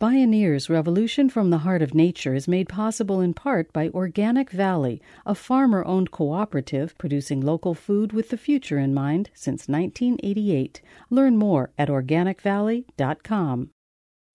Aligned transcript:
Bioneers 0.00 0.70
Revolution 0.70 1.28
from 1.28 1.50
the 1.50 1.58
Heart 1.58 1.82
of 1.82 1.92
Nature 1.92 2.32
is 2.32 2.46
made 2.46 2.68
possible 2.68 3.20
in 3.20 3.34
part 3.34 3.72
by 3.72 3.88
Organic 3.88 4.52
Valley, 4.52 5.02
a 5.26 5.34
farmer 5.34 5.84
owned 5.84 6.12
cooperative 6.12 6.96
producing 6.98 7.40
local 7.40 7.74
food 7.74 8.12
with 8.12 8.28
the 8.28 8.36
future 8.36 8.78
in 8.78 8.94
mind 8.94 9.28
since 9.34 9.66
1988. 9.66 10.82
Learn 11.10 11.36
more 11.36 11.72
at 11.76 11.88
organicvalley.com. 11.88 13.70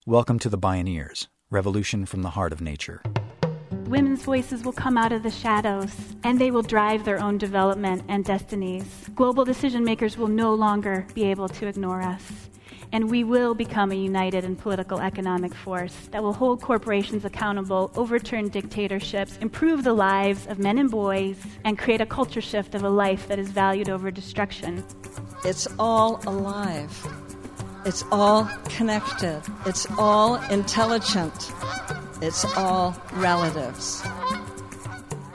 Welcome 0.04 0.38
to 0.40 0.50
the 0.50 0.58
Bioneers 0.58 1.28
Revolution 1.48 2.04
from 2.04 2.20
the 2.20 2.30
Heart 2.30 2.52
of 2.52 2.60
Nature. 2.60 3.00
Women's 3.86 4.22
voices 4.22 4.64
will 4.64 4.72
come 4.72 4.96
out 4.96 5.12
of 5.12 5.22
the 5.22 5.30
shadows 5.30 5.94
and 6.22 6.38
they 6.38 6.50
will 6.50 6.62
drive 6.62 7.04
their 7.04 7.20
own 7.20 7.38
development 7.38 8.02
and 8.08 8.24
destinies. 8.24 8.84
Global 9.14 9.44
decision 9.44 9.84
makers 9.84 10.16
will 10.16 10.28
no 10.28 10.54
longer 10.54 11.06
be 11.14 11.24
able 11.24 11.48
to 11.48 11.66
ignore 11.66 12.02
us 12.02 12.44
and 12.94 13.10
we 13.10 13.24
will 13.24 13.54
become 13.54 13.90
a 13.90 13.96
united 13.96 14.44
and 14.44 14.56
political 14.56 15.00
economic 15.00 15.52
force 15.52 16.08
that 16.12 16.22
will 16.22 16.32
hold 16.32 16.62
corporations 16.62 17.24
accountable, 17.24 17.90
overturn 17.96 18.48
dictatorships, 18.48 19.36
improve 19.38 19.82
the 19.82 19.92
lives 19.92 20.46
of 20.46 20.60
men 20.60 20.78
and 20.78 20.92
boys, 20.92 21.36
and 21.64 21.76
create 21.76 22.00
a 22.00 22.06
culture 22.06 22.40
shift 22.40 22.72
of 22.72 22.84
a 22.84 22.88
life 22.88 23.26
that 23.26 23.40
is 23.40 23.50
valued 23.50 23.90
over 23.90 24.12
destruction. 24.12 24.84
It's 25.44 25.66
all 25.76 26.20
alive. 26.28 26.92
It's 27.84 28.04
all 28.12 28.48
connected. 28.66 29.42
It's 29.66 29.86
all 29.98 30.36
intelligent. 30.44 31.50
It's 32.24 32.46
all 32.56 32.96
relatives. 33.12 34.02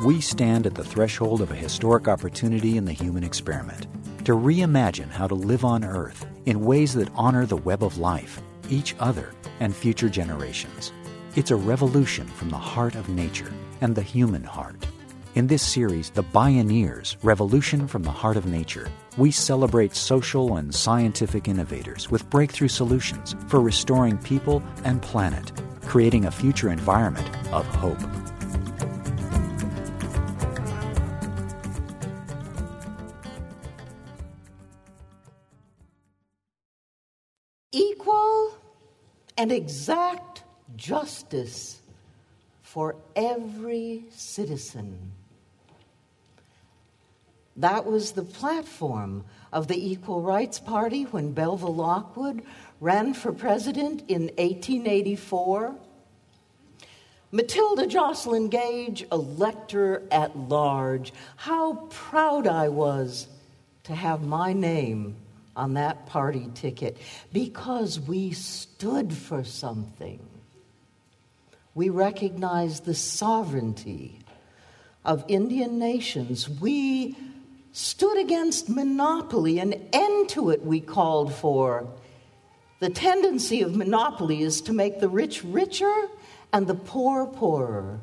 We 0.03 0.21
stand 0.21 0.65
at 0.65 0.73
the 0.73 0.83
threshold 0.83 1.39
of 1.39 1.51
a 1.51 1.55
historic 1.55 2.07
opportunity 2.07 2.77
in 2.77 2.85
the 2.85 2.93
human 2.93 3.23
experiment 3.23 3.85
to 4.25 4.31
reimagine 4.31 5.11
how 5.11 5.27
to 5.27 5.35
live 5.35 5.63
on 5.63 5.83
Earth 5.83 6.25
in 6.47 6.65
ways 6.65 6.95
that 6.95 7.11
honor 7.13 7.45
the 7.45 7.57
web 7.57 7.83
of 7.83 7.99
life, 7.99 8.41
each 8.71 8.95
other, 8.99 9.33
and 9.59 9.75
future 9.75 10.09
generations. 10.09 10.91
It's 11.35 11.51
a 11.51 11.55
revolution 11.55 12.25
from 12.25 12.49
the 12.49 12.57
heart 12.57 12.95
of 12.95 13.07
nature 13.07 13.53
and 13.81 13.93
the 13.93 14.01
human 14.01 14.43
heart. 14.43 14.87
In 15.35 15.45
this 15.45 15.61
series, 15.61 16.09
The 16.09 16.23
Bioneers 16.23 17.17
Revolution 17.21 17.87
from 17.87 18.01
the 18.01 18.09
Heart 18.09 18.37
of 18.37 18.47
Nature, 18.47 18.89
we 19.15 19.29
celebrate 19.29 19.95
social 19.95 20.57
and 20.57 20.73
scientific 20.73 21.47
innovators 21.47 22.09
with 22.09 22.27
breakthrough 22.31 22.67
solutions 22.67 23.35
for 23.47 23.61
restoring 23.61 24.17
people 24.17 24.63
and 24.83 25.03
planet, 25.03 25.51
creating 25.89 26.25
a 26.25 26.31
future 26.31 26.69
environment 26.69 27.27
of 27.51 27.65
hope. 27.65 27.97
Equal 37.71 38.55
and 39.35 39.51
exact 39.51 40.43
justice 40.75 41.79
for 42.61 42.95
every 43.15 44.05
citizen. 44.11 45.11
That 47.55 47.87
was 47.87 48.11
the 48.11 48.21
platform 48.21 49.25
of 49.51 49.67
the 49.67 49.91
Equal 49.91 50.21
Rights 50.21 50.59
Party 50.59 51.03
when 51.03 51.31
Belva 51.31 51.67
Lockwood 51.67 52.43
ran 52.79 53.13
for 53.13 53.31
president 53.31 54.03
in 54.07 54.23
1884. 54.37 55.75
Matilda 57.31 57.85
Joslyn 57.85 58.49
Gage, 58.49 59.05
elector 59.11 60.03
at 60.11 60.35
large. 60.37 61.13
How 61.35 61.75
proud 61.89 62.47
I 62.47 62.69
was 62.69 63.27
to 63.83 63.93
have 63.93 64.23
my 64.23 64.53
name 64.53 65.15
on 65.55 65.73
that 65.73 66.05
party 66.05 66.49
ticket 66.55 66.97
because 67.33 67.99
we 67.99 68.31
stood 68.31 69.13
for 69.13 69.43
something. 69.43 70.19
We 71.75 71.89
recognized 71.89 72.85
the 72.85 72.95
sovereignty 72.95 74.19
of 75.05 75.23
Indian 75.27 75.77
nations. 75.77 76.49
We 76.49 77.15
stood 77.71 78.17
against 78.17 78.69
monopoly, 78.69 79.59
an 79.59 79.73
end 79.93 80.29
to 80.29 80.49
it 80.49 80.65
we 80.65 80.79
called 80.79 81.33
for. 81.33 81.87
The 82.79 82.89
tendency 82.89 83.61
of 83.61 83.75
monopoly 83.75 84.41
is 84.41 84.61
to 84.61 84.71
make 84.71 84.99
the 84.99 85.09
rich 85.09 85.43
richer 85.43 86.07
and 86.53 86.65
the 86.65 86.75
poor 86.75 87.27
poorer. 87.27 87.99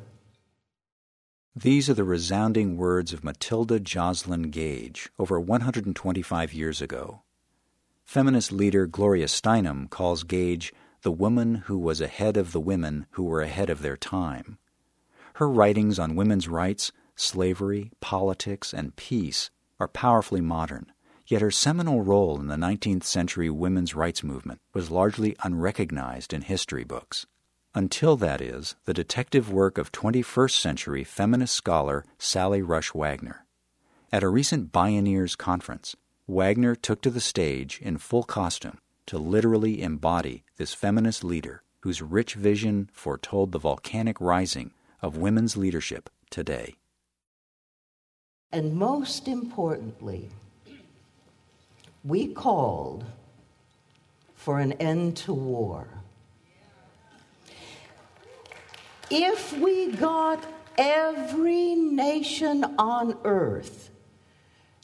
These 1.55 1.89
are 1.89 1.95
the 1.95 2.03
resounding 2.03 2.77
words 2.77 3.11
of 3.11 3.23
Matilda 3.23 3.79
Joslyn 3.79 4.51
Gage 4.51 5.09
over 5.17 5.39
125 5.39 6.53
years 6.53 6.79
ago. 6.79 7.23
Feminist 8.05 8.51
leader 8.51 8.85
Gloria 8.85 9.25
Steinem 9.25 9.89
calls 9.89 10.23
Gage 10.23 10.71
the 11.01 11.11
woman 11.11 11.55
who 11.65 11.79
was 11.79 11.99
ahead 11.99 12.37
of 12.37 12.51
the 12.51 12.59
women 12.59 13.07
who 13.11 13.23
were 13.23 13.41
ahead 13.41 13.71
of 13.71 13.81
their 13.81 13.97
time. 13.97 14.59
Her 15.33 15.49
writings 15.49 15.97
on 15.97 16.15
women's 16.15 16.47
rights, 16.47 16.91
slavery, 17.15 17.91
politics, 17.99 18.75
and 18.75 18.95
peace 18.95 19.49
are 19.79 19.87
powerfully 19.87 20.41
modern, 20.41 20.91
yet 21.27 21.41
her 21.41 21.51
seminal 21.51 22.01
role 22.01 22.39
in 22.39 22.47
the 22.47 22.55
19th 22.55 23.03
century 23.03 23.49
women's 23.49 23.93
rights 23.93 24.23
movement 24.23 24.59
was 24.73 24.89
largely 24.89 25.35
unrecognized 25.43 26.33
in 26.33 26.41
history 26.41 26.83
books. 26.83 27.25
Until, 27.75 28.15
that 28.17 28.41
is, 28.41 28.75
the 28.85 28.93
detective 28.93 29.51
work 29.51 29.77
of 29.77 29.91
21st 29.91 30.59
century 30.59 31.03
feminist 31.03 31.53
scholar 31.53 32.05
Sally 32.17 32.61
Roesch 32.61 32.95
Wagner. 32.95 33.45
At 34.11 34.23
a 34.23 34.29
recent 34.29 34.71
Bioneers 34.71 35.37
conference, 35.37 35.95
Wagner 36.27 36.75
took 36.75 37.01
to 37.01 37.09
the 37.09 37.19
stage 37.19 37.79
in 37.81 37.97
full 37.97 38.23
costume 38.23 38.79
to 39.05 39.17
literally 39.17 39.81
embody 39.81 40.43
this 40.57 40.73
feminist 40.73 41.23
leader 41.23 41.61
whose 41.81 42.01
rich 42.01 42.33
vision 42.33 42.89
foretold 42.91 43.51
the 43.51 43.59
volcanic 43.59 44.19
rising 44.19 44.71
of 45.01 45.17
women's 45.17 45.55
leadership 45.55 46.09
today. 46.29 46.75
And 48.51 48.75
most 48.75 49.27
importantly, 49.27 50.29
we 52.07 52.27
called 52.27 53.03
for 54.35 54.59
an 54.59 54.71
end 54.73 55.17
to 55.17 55.33
war. 55.33 55.87
If 59.09 59.57
we 59.57 59.91
got 59.91 60.45
every 60.77 61.75
nation 61.75 62.63
on 62.77 63.17
earth 63.25 63.89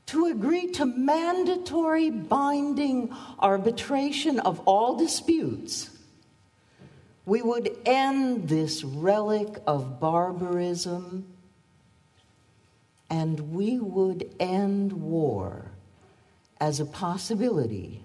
to 0.07 0.25
agree 0.25 0.71
to 0.71 0.85
mandatory 0.85 2.09
binding 2.09 3.15
arbitration 3.39 4.39
of 4.39 4.59
all 4.61 4.97
disputes, 4.97 5.89
we 7.25 7.41
would 7.41 7.77
end 7.85 8.49
this 8.49 8.83
relic 8.83 9.59
of 9.65 9.99
barbarism 9.99 11.25
and 13.09 13.53
we 13.53 13.79
would 13.79 14.35
end 14.39 14.91
war 14.91 15.72
as 16.63 16.79
a 16.79 16.85
possibility 16.85 18.01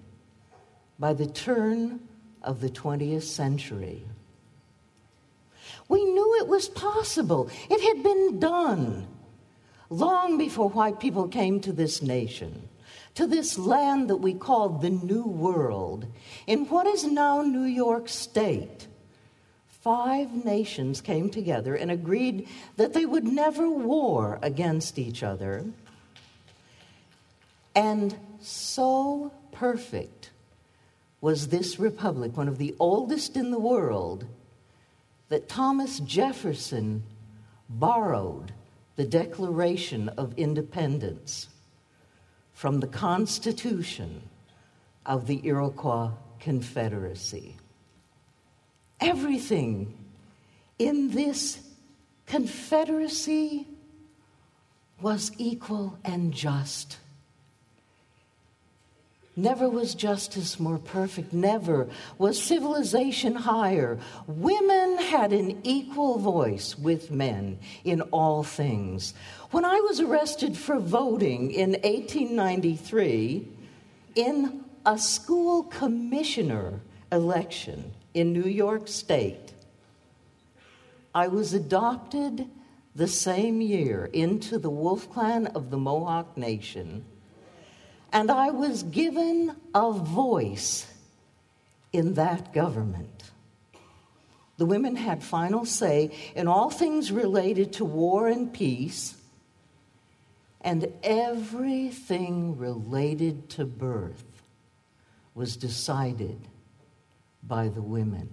by 0.99 1.13
the 1.13 1.25
turn 1.25 1.97
of 2.43 2.59
the 2.59 2.67
20th 2.69 3.23
century. 3.23 4.03
We 5.87 6.03
knew 6.03 6.35
it 6.41 6.47
was 6.49 6.67
possible, 6.67 7.49
it 7.69 7.79
had 7.79 8.03
been 8.03 8.37
done 8.37 9.07
long 9.89 10.37
before 10.37 10.67
white 10.67 10.99
people 10.99 11.29
came 11.29 11.61
to 11.61 11.71
this 11.71 12.01
nation, 12.01 12.67
to 13.15 13.25
this 13.25 13.57
land 13.57 14.09
that 14.09 14.17
we 14.17 14.33
called 14.33 14.81
the 14.81 14.89
New 14.89 15.23
World, 15.23 16.05
in 16.45 16.67
what 16.67 16.85
is 16.85 17.05
now 17.05 17.41
New 17.41 17.63
York 17.63 18.09
State, 18.09 18.87
five 19.69 20.43
nations 20.43 20.99
came 20.99 21.29
together 21.29 21.75
and 21.75 21.89
agreed 21.89 22.45
that 22.75 22.91
they 22.91 23.05
would 23.05 23.23
never 23.23 23.69
war 23.69 24.37
against 24.41 24.99
each 24.99 25.23
other. 25.23 25.63
And 27.73 28.17
so 28.41 29.31
perfect 29.51 30.31
was 31.21 31.47
this 31.47 31.79
republic, 31.79 32.37
one 32.37 32.47
of 32.47 32.57
the 32.57 32.75
oldest 32.79 33.35
in 33.35 33.51
the 33.51 33.59
world, 33.59 34.25
that 35.27 35.49
Thomas 35.49 35.99
Jefferson 35.99 37.03
borrowed 37.69 38.53
the 38.95 39.05
Declaration 39.05 40.09
of 40.09 40.33
Independence 40.37 41.47
from 42.53 42.79
the 42.79 42.87
Constitution 42.87 44.21
of 45.05 45.27
the 45.27 45.45
Iroquois 45.45 46.11
Confederacy. 46.39 47.55
Everything 48.99 49.97
in 50.77 51.11
this 51.11 51.59
confederacy 52.25 53.67
was 55.01 55.31
equal 55.37 55.97
and 56.03 56.33
just. 56.33 56.97
Never 59.41 59.69
was 59.69 59.95
justice 59.95 60.59
more 60.59 60.77
perfect. 60.77 61.31
Never 61.31 61.87
was 62.17 62.41
civilization 62.41 63.35
higher. 63.35 63.97
Women 64.27 64.97
had 64.97 65.31
an 65.31 65.61
equal 65.63 66.17
voice 66.19 66.77
with 66.77 67.09
men 67.09 67.59
in 67.85 68.01
all 68.01 68.43
things. 68.43 69.13
When 69.51 69.63
I 69.63 69.79
was 69.79 70.01
arrested 70.01 70.57
for 70.57 70.77
voting 70.77 71.51
in 71.51 71.71
1893 71.71 73.47
in 74.15 74.65
a 74.85 74.97
school 74.97 75.63
commissioner 75.63 76.81
election 77.11 77.93
in 78.13 78.33
New 78.33 78.49
York 78.49 78.87
State. 78.87 79.53
I 81.13 81.27
was 81.27 81.53
adopted 81.53 82.47
the 82.95 83.07
same 83.07 83.61
year 83.61 84.09
into 84.11 84.59
the 84.59 84.69
Wolf 84.69 85.09
Clan 85.11 85.47
of 85.47 85.69
the 85.69 85.77
Mohawk 85.77 86.37
Nation, 86.37 87.05
and 88.11 88.31
I 88.31 88.51
was 88.51 88.83
given 88.83 89.55
a 89.73 89.91
voice 89.91 90.91
in 91.91 92.15
that 92.15 92.53
government. 92.53 93.23
The 94.57 94.65
women 94.65 94.95
had 94.95 95.23
final 95.23 95.65
say 95.65 96.11
in 96.35 96.47
all 96.47 96.69
things 96.69 97.11
related 97.11 97.73
to 97.73 97.85
war 97.85 98.27
and 98.27 98.53
peace, 98.53 99.15
and 100.61 100.91
everything 101.01 102.57
related 102.57 103.49
to 103.51 103.65
birth 103.65 104.25
was 105.33 105.55
decided 105.55 106.39
by 107.41 107.69
the 107.69 107.81
women. 107.81 108.29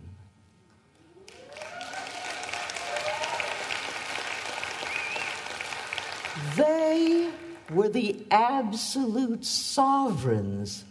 They 6.56 7.30
were 7.70 7.88
the 7.88 8.24
absolute 8.30 9.44
sovereigns 9.44 10.84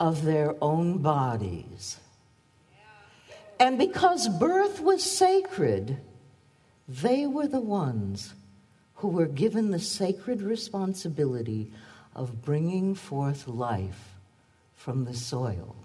of 0.00 0.24
their 0.24 0.54
own 0.62 0.98
bodies. 0.98 1.98
And 3.60 3.78
because 3.78 4.28
birth 4.28 4.80
was 4.80 5.02
sacred, 5.02 5.98
they 6.88 7.26
were 7.26 7.46
the 7.46 7.60
ones 7.60 8.34
who 8.96 9.08
were 9.08 9.26
given 9.26 9.70
the 9.70 9.78
sacred 9.78 10.42
responsibility 10.42 11.70
of 12.14 12.42
bringing 12.42 12.94
forth 12.94 13.46
life 13.46 14.16
from 14.74 15.04
the 15.04 15.14
soil. 15.14 15.76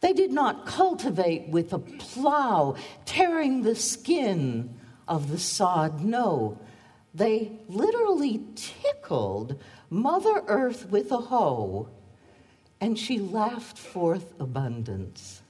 They 0.00 0.12
did 0.12 0.32
not 0.32 0.64
cultivate 0.64 1.48
with 1.48 1.72
a 1.72 1.78
plow, 1.78 2.76
tearing 3.04 3.62
the 3.62 3.74
skin 3.74 4.74
of 5.06 5.30
the 5.30 5.38
sod. 5.38 6.00
No, 6.02 6.58
they 7.18 7.50
literally 7.68 8.44
tickled 8.54 9.60
Mother 9.90 10.42
Earth 10.46 10.88
with 10.88 11.10
a 11.10 11.18
hoe, 11.18 11.88
and 12.80 12.96
she 12.98 13.18
laughed 13.18 13.76
forth 13.76 14.32
abundance. 14.38 15.42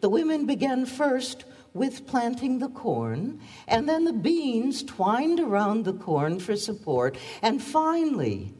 The 0.00 0.10
women 0.10 0.44
began 0.44 0.84
first 0.84 1.44
with 1.72 2.06
planting 2.06 2.58
the 2.58 2.68
corn, 2.68 3.40
and 3.66 3.88
then 3.88 4.04
the 4.04 4.12
beans 4.12 4.82
twined 4.82 5.40
around 5.40 5.84
the 5.84 5.94
corn 5.94 6.38
for 6.38 6.54
support, 6.54 7.16
and 7.40 7.62
finally, 7.62 8.52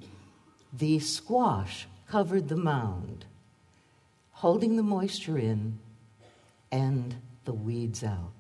the 0.73 0.99
squash 1.01 1.87
covered 2.09 2.49
the 2.49 2.57
mound, 2.57 3.27
holding 4.33 4.77
the 4.77 4.83
moisture 4.83 5.37
in 5.37 5.79
and 6.73 7.17
the 7.45 7.53
weeds 7.53 8.03
out. 8.03 8.33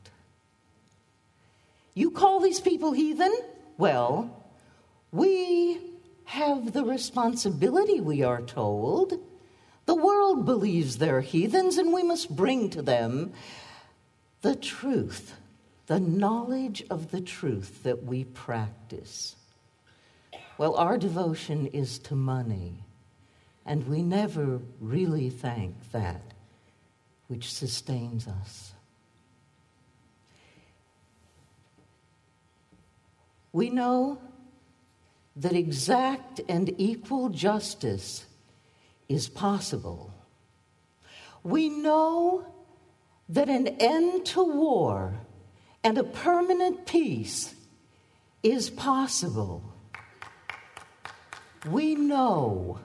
You 1.94 2.10
call 2.10 2.40
these 2.40 2.60
people 2.60 2.92
heathen? 2.92 3.32
Well, 3.78 4.44
we 5.12 5.80
have 6.24 6.72
the 6.72 6.84
responsibility, 6.84 8.00
we 8.00 8.22
are 8.24 8.42
told, 8.42 9.14
the 9.86 9.94
world 9.94 10.44
believes 10.44 10.98
they're 10.98 11.22
heathens, 11.22 11.78
and 11.78 11.92
we 11.92 12.02
must 12.02 12.34
bring 12.34 12.68
to 12.70 12.82
them 12.82 13.32
the 14.42 14.56
truth, 14.56 15.34
the 15.86 16.00
knowledge 16.00 16.82
of 16.90 17.12
the 17.12 17.20
truth 17.20 17.84
that 17.84 18.02
we 18.02 18.24
practice. 18.24 19.36
Well, 20.58 20.74
our 20.74 20.98
devotion 20.98 21.68
is 21.68 22.00
to 22.00 22.16
money, 22.16 22.84
and 23.64 23.86
we 23.86 24.02
never 24.02 24.60
really 24.80 25.30
thank 25.30 25.92
that 25.92 26.34
which 27.28 27.52
sustains 27.52 28.26
us. 28.26 28.72
We 33.52 33.70
know 33.70 34.20
that 35.36 35.52
exact 35.52 36.40
and 36.48 36.74
equal 36.78 37.28
justice 37.28 38.26
is 39.08 39.28
possible. 39.28 40.12
We 41.42 41.68
know 41.68 42.46
that 43.28 43.48
an 43.48 43.68
end 43.68 44.26
to 44.26 44.42
war 44.42 45.14
and 45.84 45.96
a 45.96 46.04
permanent 46.04 46.86
peace 46.86 47.54
is 48.42 48.70
possible. 48.70 49.62
We 51.66 51.94
know 51.94 52.80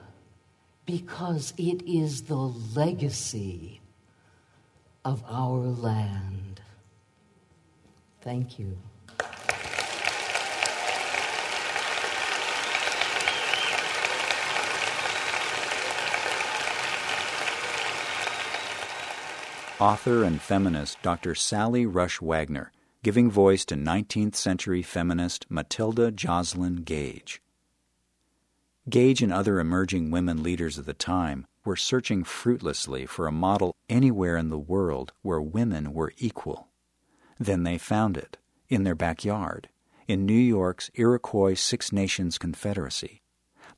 because 0.86 1.54
it 1.56 1.82
is 1.86 2.22
the 2.22 2.36
legacy 2.36 3.80
of 5.04 5.22
our 5.28 5.60
land. 5.60 6.60
Thank 8.20 8.58
you. 8.58 8.78
Author 19.80 20.22
and 20.22 20.40
feminist 20.40 21.02
Dr. 21.02 21.34
Sally 21.34 21.84
Roesch 21.84 22.22
Wagner, 22.22 22.70
giving 23.02 23.28
voice 23.28 23.64
to 23.64 23.74
19th 23.74 24.36
century 24.36 24.82
feminist 24.82 25.46
Matilda 25.50 26.12
Joslyn 26.12 26.84
Gage. 26.84 27.42
Gage 28.88 29.20
and 29.20 29.32
other 29.32 29.58
emerging 29.58 30.12
women 30.12 30.44
leaders 30.44 30.78
of 30.78 30.86
the 30.86 30.94
time 30.94 31.48
were 31.64 31.74
searching 31.74 32.22
fruitlessly 32.22 33.04
for 33.04 33.26
a 33.26 33.32
model 33.32 33.74
anywhere 33.88 34.36
in 34.36 34.48
the 34.48 34.58
world 34.58 35.12
where 35.22 35.42
women 35.42 35.92
were 35.92 36.12
equal. 36.18 36.68
Then 37.40 37.64
they 37.64 37.76
found 37.76 38.16
it, 38.16 38.38
in 38.68 38.84
their 38.84 38.94
backyard, 38.94 39.70
in 40.06 40.24
New 40.24 40.34
York's 40.34 40.88
Iroquois 40.94 41.54
Six 41.54 41.90
Nations 41.90 42.38
Confederacy. 42.38 43.22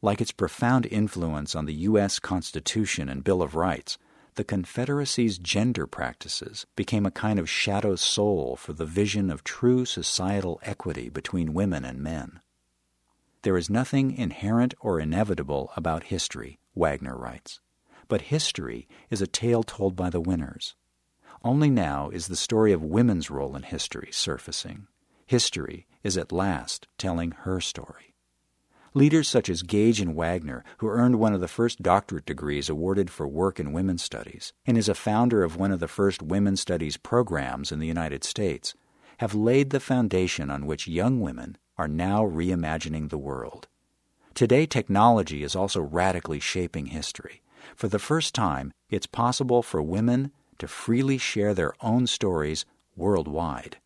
Like 0.03 0.21
its 0.21 0.33
profound 0.33 0.85
influence 0.85 1.55
on 1.55 1.65
the 1.65 1.75
U.S. 1.89 2.19
Constitution 2.19 3.09
and 3.09 3.25
Bill 3.25 3.41
of 3.41 3.55
Rights, 3.55 3.97
the 4.37 4.45
Confederacy's 4.45 5.39
gender 5.39 5.87
practices 5.87 6.67
became 6.77 7.05
a 7.05 7.11
kind 7.11 7.39
of 7.39 7.49
shadow 7.49 7.97
soul 7.97 8.57
for 8.57 8.73
the 8.73 8.87
vision 8.87 9.31
of 9.31 9.43
true 9.43 9.85
societal 9.85 10.61
equity 10.63 11.09
between 11.09 11.55
women 11.55 11.85
and 11.85 12.01
men. 12.01 12.41
There 13.43 13.57
is 13.57 13.71
nothing 13.71 14.13
inherent 14.13 14.75
or 14.81 15.01
inevitable 15.01 15.73
about 15.77 16.05
history, 16.05 16.59
Wagner 16.75 17.17
writes, 17.17 17.61
but 18.09 18.23
history 18.23 18.89
is 19.11 19.23
a 19.23 19.27
tale 19.27 19.63
told 19.63 19.97
by 19.97 20.11
the 20.11 20.21
winners. 20.21 20.75
Only 21.43 21.71
now 21.71 22.11
is 22.11 22.27
the 22.27 22.37
story 22.37 22.73
of 22.73 22.83
women's 22.83 23.31
role 23.31 23.57
in 23.57 23.63
history 23.63 24.09
surfacing. 24.13 24.87
History 25.27 25.87
is 26.03 26.17
at 26.17 26.33
last 26.33 26.89
telling 26.99 27.31
her 27.31 27.61
story. 27.61 28.16
Leaders 28.97 29.29
such 29.29 29.51
as 29.51 29.63
Gage 29.63 30.01
and 30.01 30.17
Wagner, 30.17 30.65
who 30.79 30.89
earned 30.89 31.19
one 31.19 31.35
of 31.35 31.43
the 31.43 31.49
first 31.49 31.83
doctorate 31.83 32.25
degrees 32.25 32.71
awarded 32.71 33.11
for 33.11 33.29
work 33.29 33.61
in 33.61 33.75
women's 33.75 34.03
studies, 34.03 34.55
and 34.65 34.79
is 34.79 34.89
a 34.89 34.95
founder 34.95 35.45
of 35.45 35.55
one 35.55 35.71
of 35.71 35.81
the 35.81 35.87
first 35.87 36.23
women's 36.23 36.63
studies 36.63 36.97
programs 36.97 37.71
in 37.71 37.79
the 37.79 37.87
United 37.87 38.25
States, 38.25 38.75
have 39.19 39.35
laid 39.35 39.69
the 39.69 39.81
foundation 39.81 40.49
on 40.49 40.65
which 40.65 40.89
young 40.89 41.21
women 41.21 41.59
are 41.77 41.87
now 41.87 42.23
reimagining 42.23 43.11
the 43.11 43.19
world. 43.19 43.69
Today, 44.33 44.65
technology 44.65 45.43
is 45.43 45.55
also 45.55 45.83
radically 45.83 46.41
shaping 46.41 46.87
history. 46.87 47.43
For 47.75 47.89
the 47.89 47.99
first 47.99 48.35
time, 48.35 48.73
it's 48.89 49.07
possible 49.07 49.63
for 49.63 49.83
women 49.83 50.33
to 50.57 50.67
freely 50.67 51.19
share 51.19 51.53
their 51.53 51.75
own 51.83 52.07
stories 52.07 52.65
worldwide. 52.97 53.77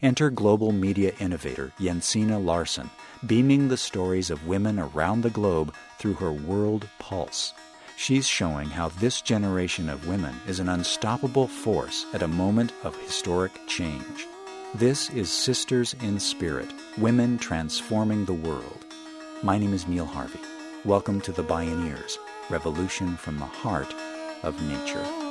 Enter 0.00 0.30
global 0.30 0.70
media 0.70 1.12
innovator 1.18 1.72
Jensine 1.80 2.44
Larson, 2.44 2.88
beaming 3.26 3.66
the 3.66 3.76
stories 3.76 4.30
of 4.30 4.46
women 4.46 4.78
around 4.78 5.22
the 5.22 5.30
globe 5.30 5.74
through 5.98 6.14
her 6.14 6.30
World 6.30 6.88
Pulse. 7.00 7.52
She's 7.96 8.24
showing 8.24 8.68
how 8.68 8.90
this 8.90 9.20
generation 9.20 9.88
of 9.88 10.06
women 10.06 10.36
is 10.46 10.60
an 10.60 10.68
unstoppable 10.68 11.48
force 11.48 12.06
at 12.14 12.22
a 12.22 12.28
moment 12.28 12.72
of 12.84 12.96
historic 13.02 13.50
change. 13.66 14.24
This 14.72 15.10
is 15.10 15.32
Sisters 15.32 15.96
in 16.00 16.20
Spirit 16.20 16.72
Women 16.98 17.36
Transforming 17.36 18.24
the 18.24 18.34
World. 18.34 18.84
My 19.42 19.58
name 19.58 19.74
is 19.74 19.88
Neil 19.88 20.06
Harvey. 20.06 20.38
Welcome 20.84 21.20
to 21.22 21.32
the 21.32 21.42
Bioneers 21.42 22.18
Revolution 22.50 23.16
from 23.16 23.40
the 23.40 23.46
Heart 23.46 23.92
of 24.44 24.62
Nature. 24.62 25.27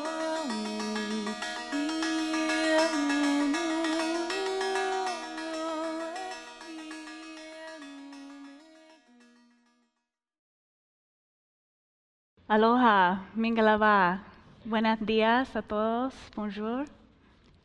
Aloha, 12.50 13.20
Mingalava. 13.36 14.22
Buenos 14.66 15.00
días 15.00 15.54
a 15.54 15.62
todos. 15.62 16.14
Bonjour. 16.34 16.86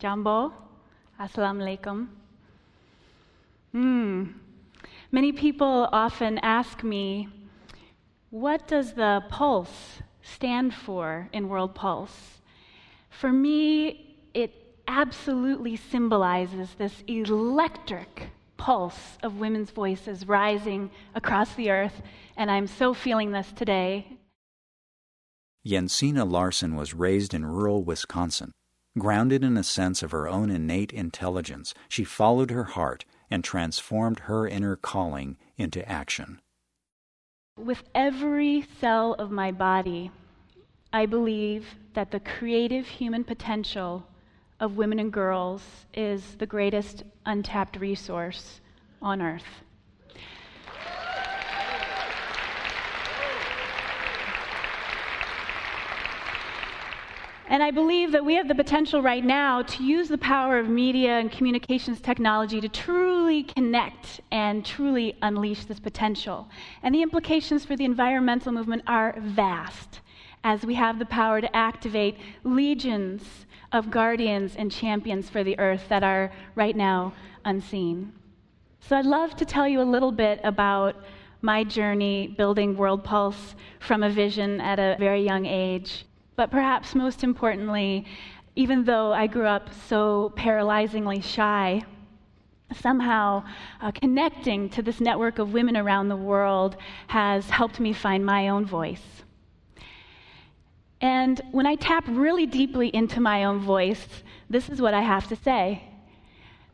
Jambo. 0.00 0.52
Assalamu 1.20 1.62
alaikum. 1.62 2.08
Mm. 3.72 4.34
Many 5.12 5.30
people 5.30 5.88
often 5.92 6.38
ask 6.38 6.82
me, 6.82 7.28
what 8.30 8.66
does 8.66 8.94
the 8.94 9.22
pulse 9.28 10.02
stand 10.20 10.74
for 10.74 11.28
in 11.32 11.48
World 11.48 11.76
Pulse? 11.76 12.40
For 13.08 13.30
me, 13.30 14.16
it 14.34 14.52
absolutely 14.88 15.76
symbolizes 15.76 16.74
this 16.74 17.04
electric 17.06 18.30
pulse 18.56 19.16
of 19.22 19.38
women's 19.38 19.70
voices 19.70 20.26
rising 20.26 20.90
across 21.14 21.54
the 21.54 21.70
earth, 21.70 22.02
and 22.36 22.50
I'm 22.50 22.66
so 22.66 22.92
feeling 22.92 23.30
this 23.30 23.52
today. 23.52 24.18
Jensine 25.64 26.28
Larson 26.28 26.74
was 26.74 26.94
raised 26.94 27.34
in 27.34 27.46
rural 27.46 27.84
Wisconsin. 27.84 28.52
Grounded 28.98 29.44
in 29.44 29.56
a 29.56 29.62
sense 29.62 30.02
of 30.02 30.10
her 30.10 30.28
own 30.28 30.50
innate 30.50 30.92
intelligence, 30.92 31.72
she 31.88 32.04
followed 32.04 32.50
her 32.50 32.64
heart 32.64 33.04
and 33.30 33.42
transformed 33.42 34.20
her 34.20 34.46
inner 34.46 34.76
calling 34.76 35.38
into 35.56 35.88
action. 35.88 36.40
With 37.56 37.84
every 37.94 38.66
cell 38.80 39.14
of 39.14 39.30
my 39.30 39.52
body, 39.52 40.10
I 40.92 41.06
believe 41.06 41.66
that 41.94 42.10
the 42.10 42.20
creative 42.20 42.86
human 42.86 43.24
potential 43.24 44.06
of 44.60 44.76
women 44.76 44.98
and 44.98 45.12
girls 45.12 45.86
is 45.94 46.36
the 46.36 46.46
greatest 46.46 47.04
untapped 47.24 47.76
resource 47.76 48.60
on 49.00 49.22
earth. 49.22 49.62
And 57.52 57.62
I 57.62 57.70
believe 57.70 58.12
that 58.12 58.24
we 58.24 58.36
have 58.36 58.48
the 58.48 58.54
potential 58.54 59.02
right 59.02 59.22
now 59.22 59.60
to 59.60 59.84
use 59.84 60.08
the 60.08 60.16
power 60.16 60.58
of 60.58 60.70
media 60.70 61.18
and 61.18 61.30
communications 61.30 62.00
technology 62.00 62.62
to 62.62 62.68
truly 62.70 63.42
connect 63.42 64.22
and 64.30 64.64
truly 64.64 65.16
unleash 65.20 65.66
this 65.66 65.78
potential. 65.78 66.48
And 66.82 66.94
the 66.94 67.02
implications 67.02 67.66
for 67.66 67.76
the 67.76 67.84
environmental 67.84 68.52
movement 68.52 68.84
are 68.86 69.14
vast 69.20 70.00
as 70.42 70.64
we 70.64 70.76
have 70.76 70.98
the 70.98 71.04
power 71.04 71.42
to 71.42 71.54
activate 71.54 72.16
legions 72.42 73.44
of 73.70 73.90
guardians 73.90 74.56
and 74.56 74.72
champions 74.72 75.28
for 75.28 75.44
the 75.44 75.58
earth 75.58 75.90
that 75.90 76.02
are 76.02 76.32
right 76.54 76.74
now 76.74 77.12
unseen. 77.44 78.14
So 78.80 78.96
I'd 78.96 79.04
love 79.04 79.36
to 79.36 79.44
tell 79.44 79.68
you 79.68 79.82
a 79.82 79.92
little 79.94 80.10
bit 80.10 80.40
about 80.42 81.04
my 81.42 81.64
journey 81.64 82.28
building 82.28 82.78
World 82.78 83.04
Pulse 83.04 83.56
from 83.78 84.02
a 84.02 84.08
vision 84.08 84.58
at 84.62 84.78
a 84.78 84.96
very 84.98 85.22
young 85.22 85.44
age. 85.44 86.06
But 86.36 86.50
perhaps 86.50 86.94
most 86.94 87.22
importantly, 87.22 88.06
even 88.54 88.84
though 88.84 89.12
I 89.12 89.26
grew 89.26 89.46
up 89.46 89.70
so 89.88 90.32
paralyzingly 90.36 91.22
shy, 91.22 91.82
somehow 92.74 93.44
uh, 93.80 93.90
connecting 93.92 94.68
to 94.70 94.82
this 94.82 95.00
network 95.00 95.38
of 95.38 95.52
women 95.52 95.76
around 95.76 96.08
the 96.08 96.16
world 96.16 96.76
has 97.08 97.50
helped 97.50 97.80
me 97.80 97.92
find 97.92 98.24
my 98.24 98.48
own 98.48 98.64
voice. 98.64 99.02
And 101.00 101.40
when 101.50 101.66
I 101.66 101.74
tap 101.74 102.04
really 102.08 102.46
deeply 102.46 102.88
into 102.88 103.20
my 103.20 103.44
own 103.44 103.58
voice, 103.58 104.06
this 104.48 104.68
is 104.68 104.80
what 104.80 104.94
I 104.94 105.02
have 105.02 105.28
to 105.28 105.36
say 105.36 105.84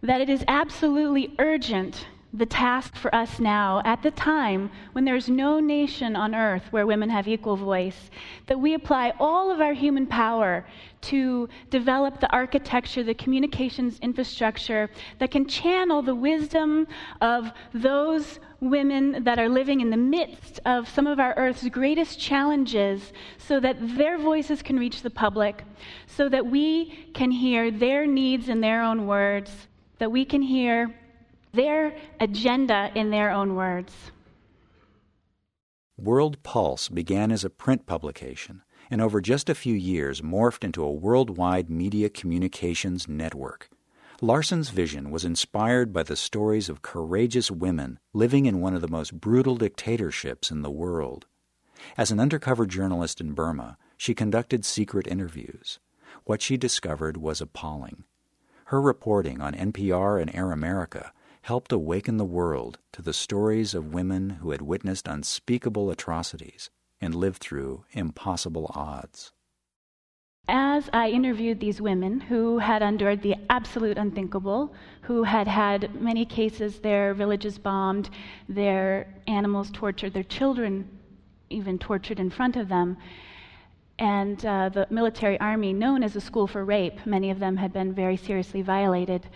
that 0.02 0.20
it 0.20 0.28
is 0.28 0.44
absolutely 0.46 1.34
urgent 1.40 2.06
the 2.32 2.46
task 2.46 2.94
for 2.94 3.14
us 3.14 3.40
now, 3.40 3.80
at 3.84 4.02
the 4.02 4.10
time 4.10 4.70
when 4.92 5.04
there's 5.04 5.28
no 5.28 5.60
nation 5.60 6.14
on 6.14 6.34
earth 6.34 6.64
where 6.70 6.86
women 6.86 7.08
have 7.08 7.26
equal 7.26 7.56
voice, 7.56 8.10
that 8.46 8.60
we 8.60 8.74
apply 8.74 9.12
all 9.18 9.50
of 9.50 9.60
our 9.60 9.72
human 9.72 10.06
power 10.06 10.66
to 11.00 11.48
develop 11.70 12.20
the 12.20 12.30
architecture, 12.30 13.02
the 13.02 13.14
communications 13.14 13.98
infrastructure 14.00 14.90
that 15.18 15.30
can 15.30 15.46
channel 15.46 16.02
the 16.02 16.14
wisdom 16.14 16.86
of 17.22 17.50
those 17.72 18.40
women 18.60 19.24
that 19.24 19.38
are 19.38 19.48
living 19.48 19.80
in 19.80 19.88
the 19.88 19.96
midst 19.96 20.60
of 20.66 20.88
some 20.88 21.06
of 21.06 21.20
our 21.20 21.32
Earth's 21.36 21.68
greatest 21.68 22.18
challenges 22.18 23.12
so 23.38 23.60
that 23.60 23.76
their 23.96 24.18
voices 24.18 24.62
can 24.62 24.78
reach 24.78 25.02
the 25.02 25.10
public, 25.10 25.62
so 26.06 26.28
that 26.28 26.44
we 26.44 27.10
can 27.14 27.30
hear 27.30 27.70
their 27.70 28.06
needs 28.06 28.48
in 28.48 28.60
their 28.60 28.82
own 28.82 29.06
words, 29.06 29.68
that 29.98 30.10
we 30.10 30.24
can 30.24 30.42
hear 30.42 30.94
their 31.52 31.94
agenda 32.20 32.90
in 32.94 33.10
their 33.10 33.30
own 33.30 33.54
words. 33.54 33.92
World 35.96 36.42
Pulse 36.42 36.88
began 36.88 37.32
as 37.32 37.44
a 37.44 37.50
print 37.50 37.86
publication 37.86 38.62
and 38.90 39.00
over 39.00 39.20
just 39.20 39.50
a 39.50 39.54
few 39.54 39.74
years 39.74 40.22
morphed 40.22 40.64
into 40.64 40.82
a 40.82 40.92
worldwide 40.92 41.68
media 41.68 42.08
communications 42.08 43.08
network. 43.08 43.68
Larson's 44.20 44.70
vision 44.70 45.10
was 45.10 45.24
inspired 45.24 45.92
by 45.92 46.02
the 46.02 46.16
stories 46.16 46.68
of 46.68 46.82
courageous 46.82 47.50
women 47.50 47.98
living 48.12 48.46
in 48.46 48.60
one 48.60 48.74
of 48.74 48.80
the 48.80 48.88
most 48.88 49.20
brutal 49.20 49.56
dictatorships 49.56 50.50
in 50.50 50.62
the 50.62 50.70
world. 50.70 51.26
As 51.96 52.10
an 52.10 52.18
undercover 52.18 52.66
journalist 52.66 53.20
in 53.20 53.32
Burma, 53.32 53.76
she 53.96 54.14
conducted 54.14 54.64
secret 54.64 55.06
interviews. 55.06 55.78
What 56.24 56.42
she 56.42 56.56
discovered 56.56 57.16
was 57.16 57.40
appalling. 57.40 58.04
Her 58.66 58.80
reporting 58.80 59.40
on 59.40 59.54
NPR 59.54 60.20
and 60.20 60.34
Air 60.34 60.50
America 60.50 61.12
helped 61.42 61.72
awaken 61.72 62.16
the 62.16 62.24
world 62.24 62.78
to 62.92 63.02
the 63.02 63.12
stories 63.12 63.74
of 63.74 63.94
women 63.94 64.30
who 64.40 64.50
had 64.50 64.62
witnessed 64.62 65.08
unspeakable 65.08 65.90
atrocities 65.90 66.70
and 67.00 67.14
lived 67.14 67.38
through 67.38 67.84
impossible 67.92 68.70
odds. 68.74 69.32
As 70.50 70.88
I 70.94 71.10
interviewed 71.10 71.60
these 71.60 71.80
women 71.80 72.20
who 72.20 72.58
had 72.58 72.80
endured 72.80 73.20
the 73.20 73.36
absolute 73.50 73.98
unthinkable, 73.98 74.72
who 75.02 75.22
had 75.22 75.46
had 75.46 76.00
many 76.00 76.24
cases 76.24 76.78
their 76.78 77.12
villages 77.12 77.58
bombed, 77.58 78.08
their 78.48 79.06
animals 79.26 79.70
tortured, 79.70 80.14
their 80.14 80.22
children 80.22 80.88
even 81.50 81.78
tortured 81.78 82.18
in 82.18 82.30
front 82.30 82.56
of 82.56 82.68
them, 82.68 82.96
and 83.98 84.44
uh, 84.46 84.68
the 84.68 84.86
military 84.90 85.38
army, 85.40 85.72
known 85.72 86.02
as 86.02 86.14
a 86.14 86.20
school 86.20 86.46
for 86.46 86.64
rape, 86.64 87.04
many 87.04 87.30
of 87.30 87.40
them 87.40 87.56
had 87.56 87.72
been 87.72 87.92
very 87.92 88.16
seriously 88.16 88.62
violated. 88.62 89.26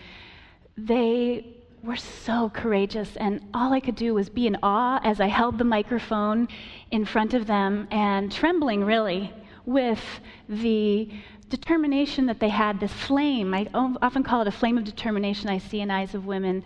They 0.77 1.57
were 1.83 1.97
so 1.97 2.49
courageous, 2.49 3.17
and 3.17 3.41
all 3.53 3.73
I 3.73 3.81
could 3.81 3.95
do 3.95 4.13
was 4.13 4.29
be 4.29 4.47
in 4.47 4.57
awe 4.63 5.01
as 5.03 5.19
I 5.19 5.27
held 5.27 5.57
the 5.57 5.65
microphone 5.65 6.47
in 6.91 7.03
front 7.03 7.33
of 7.33 7.45
them 7.45 7.89
and 7.91 8.31
trembling 8.31 8.85
really 8.85 9.33
with 9.65 10.01
the 10.47 11.09
determination 11.49 12.25
that 12.27 12.39
they 12.39 12.49
had, 12.49 12.79
this 12.79 12.93
flame. 12.93 13.53
I 13.53 13.67
often 13.73 14.23
call 14.23 14.41
it 14.41 14.47
a 14.47 14.51
flame 14.51 14.77
of 14.77 14.85
determination 14.85 15.49
I 15.49 15.57
see 15.57 15.81
in 15.81 15.91
eyes 15.91 16.15
of 16.15 16.25
women 16.25 16.63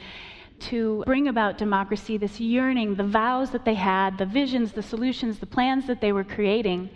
to 0.59 1.03
bring 1.05 1.27
about 1.27 1.57
democracy, 1.57 2.17
this 2.17 2.39
yearning, 2.39 2.95
the 2.95 3.03
vows 3.03 3.51
that 3.51 3.65
they 3.65 3.74
had, 3.74 4.17
the 4.17 4.25
visions, 4.25 4.71
the 4.71 4.83
solutions, 4.83 5.39
the 5.39 5.45
plans 5.45 5.88
that 5.88 6.00
they 6.00 6.12
were 6.12 6.24
creating. 6.24 6.89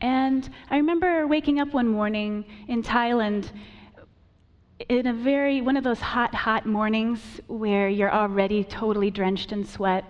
And 0.00 0.48
I 0.70 0.76
remember 0.76 1.26
waking 1.26 1.58
up 1.58 1.72
one 1.72 1.88
morning 1.88 2.44
in 2.68 2.82
Thailand 2.82 3.50
in 4.88 5.06
a 5.06 5.12
very 5.12 5.60
one 5.60 5.76
of 5.76 5.84
those 5.84 6.00
hot 6.00 6.34
hot 6.34 6.66
mornings 6.66 7.40
where 7.46 7.88
you're 7.88 8.12
already 8.12 8.62
totally 8.62 9.10
drenched 9.10 9.50
in 9.50 9.64
sweat 9.64 10.04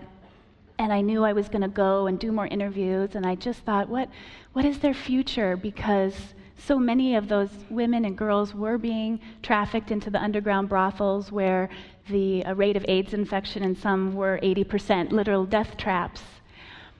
and 0.77 0.91
i 0.91 0.99
knew 0.99 1.23
i 1.23 1.31
was 1.31 1.47
going 1.47 1.61
to 1.61 1.69
go 1.69 2.07
and 2.07 2.19
do 2.19 2.31
more 2.33 2.47
interviews 2.47 3.15
and 3.15 3.25
i 3.25 3.33
just 3.33 3.61
thought 3.61 3.87
what 3.87 4.09
what 4.57 4.65
is 4.65 4.79
their 4.79 4.95
future? 4.95 5.55
Because 5.55 6.33
so 6.57 6.79
many 6.79 7.15
of 7.15 7.27
those 7.27 7.51
women 7.69 8.05
and 8.05 8.17
girls 8.17 8.55
were 8.55 8.79
being 8.79 9.19
trafficked 9.43 9.91
into 9.91 10.09
the 10.09 10.19
underground 10.19 10.67
brothels 10.67 11.31
where 11.31 11.69
the 12.09 12.43
uh, 12.43 12.55
rate 12.55 12.75
of 12.75 12.83
aids 12.87 13.13
infection 13.13 13.61
in 13.61 13.75
some 13.75 14.15
were 14.15 14.39
80% 14.41 15.11
literal 15.11 15.45
death 15.45 15.77
traps 15.77 16.23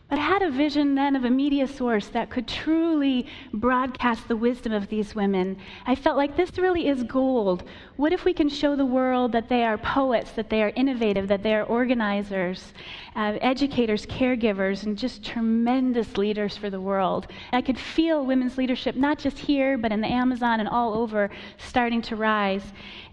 but 0.09 0.17
had 0.17 0.41
a 0.41 0.49
vision 0.49 0.95
then 0.95 1.15
of 1.17 1.25
a 1.25 1.29
media 1.29 1.67
source 1.67 2.07
that 2.07 2.29
could 2.29 2.47
truly 2.47 3.27
broadcast 3.53 4.27
the 4.27 4.35
wisdom 4.35 4.71
of 4.71 4.87
these 4.87 5.13
women. 5.13 5.57
I 5.85 5.95
felt 5.95 6.15
like 6.15 6.37
this 6.37 6.57
really 6.57 6.87
is 6.87 7.03
gold. 7.03 7.63
What 7.97 8.13
if 8.13 8.23
we 8.23 8.33
can 8.33 8.47
show 8.47 8.75
the 8.75 8.85
world 8.85 9.33
that 9.33 9.49
they 9.49 9.65
are 9.65 9.77
poets, 9.77 10.31
that 10.31 10.49
they 10.49 10.63
are 10.63 10.71
innovative, 10.75 11.27
that 11.27 11.43
they 11.43 11.53
are 11.53 11.63
organizers, 11.63 12.73
uh, 13.17 13.37
educators, 13.41 14.05
caregivers, 14.05 14.83
and 14.83 14.97
just 14.97 15.25
tremendous 15.25 16.15
leaders 16.15 16.55
for 16.55 16.69
the 16.69 16.79
world? 16.79 17.27
I 17.51 17.61
could 17.61 17.77
feel 17.77 18.25
women's 18.25 18.57
leadership, 18.57 18.95
not 18.95 19.19
just 19.19 19.37
here, 19.37 19.77
but 19.77 19.91
in 19.91 19.99
the 19.99 20.11
Amazon 20.11 20.61
and 20.61 20.69
all 20.69 20.93
over, 20.93 21.29
starting 21.57 22.01
to 22.03 22.15
rise. 22.15 22.63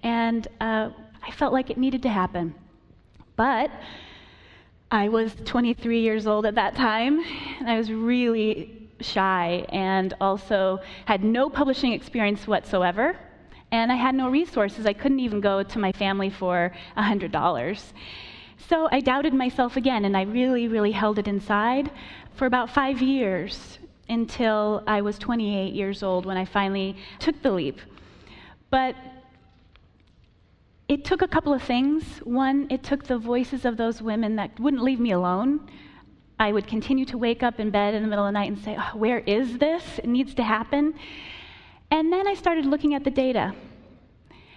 And 0.05 0.47
uh, 0.61 0.91
I 1.27 1.33
felt 1.33 1.53
like 1.53 1.71
it 1.71 1.79
needed 1.79 2.03
to 2.03 2.09
happen. 2.09 2.55
But 3.35 3.73
I 4.95 5.09
was 5.09 5.35
23 5.45 6.03
years 6.03 6.25
old 6.25 6.47
at 6.47 6.55
that 6.55 6.77
time, 6.77 7.19
and 7.59 7.69
I 7.69 7.77
was 7.77 7.91
really 7.91 8.89
shy 9.01 9.67
and 9.71 10.15
also 10.21 10.79
had 11.07 11.25
no 11.25 11.51
publishing 11.51 11.93
experience 11.93 12.47
whatsoever. 12.47 13.17
And 13.73 13.91
I 13.91 13.97
had 13.97 14.15
no 14.15 14.29
resources. 14.29 14.87
I 14.87 14.93
couldn't 14.93 15.19
even 15.19 15.41
go 15.41 15.65
to 15.65 15.79
my 15.81 15.91
family 15.91 16.31
for 16.31 16.73
$100. 16.97 17.93
So 18.69 18.89
I 18.93 19.01
doubted 19.01 19.35
myself 19.35 19.77
again, 19.77 20.05
and 20.05 20.17
I 20.17 20.23
really, 20.23 20.69
really 20.69 20.93
held 20.93 21.19
it 21.19 21.27
inside 21.27 21.91
for 22.37 22.47
about 22.47 22.71
five 22.71 23.03
years 23.03 23.81
until 24.09 24.85
I 24.87 25.01
was 25.01 25.19
28 25.19 25.75
years 25.75 26.05
old 26.05 26.25
when 26.25 26.37
I 26.37 26.45
finally 26.45 26.95
took 27.19 27.43
the 27.43 27.51
leap. 27.51 27.81
But 28.71 28.95
it 30.95 31.05
took 31.05 31.23
a 31.23 31.27
couple 31.27 31.53
of 31.53 31.61
things. 31.61 32.05
One, 32.23 32.69
it 32.71 32.85
took 32.85 33.03
the 33.03 33.19
voices 33.19 33.65
of 33.65 33.77
those 33.77 34.01
women 34.01 34.37
that 34.37 34.61
wouldn't 34.61 34.81
leave 34.81 35.01
me 35.01 35.11
alone. 35.11 35.69
I 36.39 36.53
would 36.53 36.69
continue 36.69 37.05
to 37.07 37.19
wake 37.19 37.43
up 37.43 37.59
in 37.59 37.71
bed 37.71 37.95
in 37.95 38.03
the 38.05 38.09
middle 38.09 38.25
of 38.25 38.29
the 38.29 38.39
night 38.39 38.53
and 38.53 38.59
say, 38.63 38.77
oh, 38.79 38.97
Where 38.97 39.19
is 39.19 39.59
this? 39.59 39.99
It 39.99 40.07
needs 40.07 40.35
to 40.35 40.45
happen. 40.45 40.95
And 41.91 42.13
then 42.13 42.29
I 42.29 42.35
started 42.35 42.65
looking 42.65 42.95
at 42.95 43.03
the 43.03 43.11
data 43.11 43.53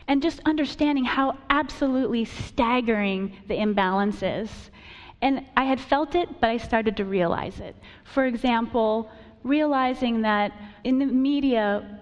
and 0.07 0.21
just 0.21 0.39
understanding 0.45 1.05
how 1.05 1.39
absolutely 1.49 2.23
staggering 2.25 3.35
the 3.47 3.59
imbalance 3.59 4.21
is. 4.21 4.69
And 5.23 5.43
I 5.57 5.63
had 5.63 5.79
felt 5.79 6.13
it, 6.13 6.39
but 6.39 6.51
I 6.51 6.57
started 6.57 6.95
to 6.97 7.05
realize 7.05 7.59
it. 7.59 7.75
For 8.03 8.25
example, 8.25 9.09
realizing 9.43 10.21
that 10.21 10.51
in 10.83 10.99
the 10.99 11.07
media, 11.07 11.99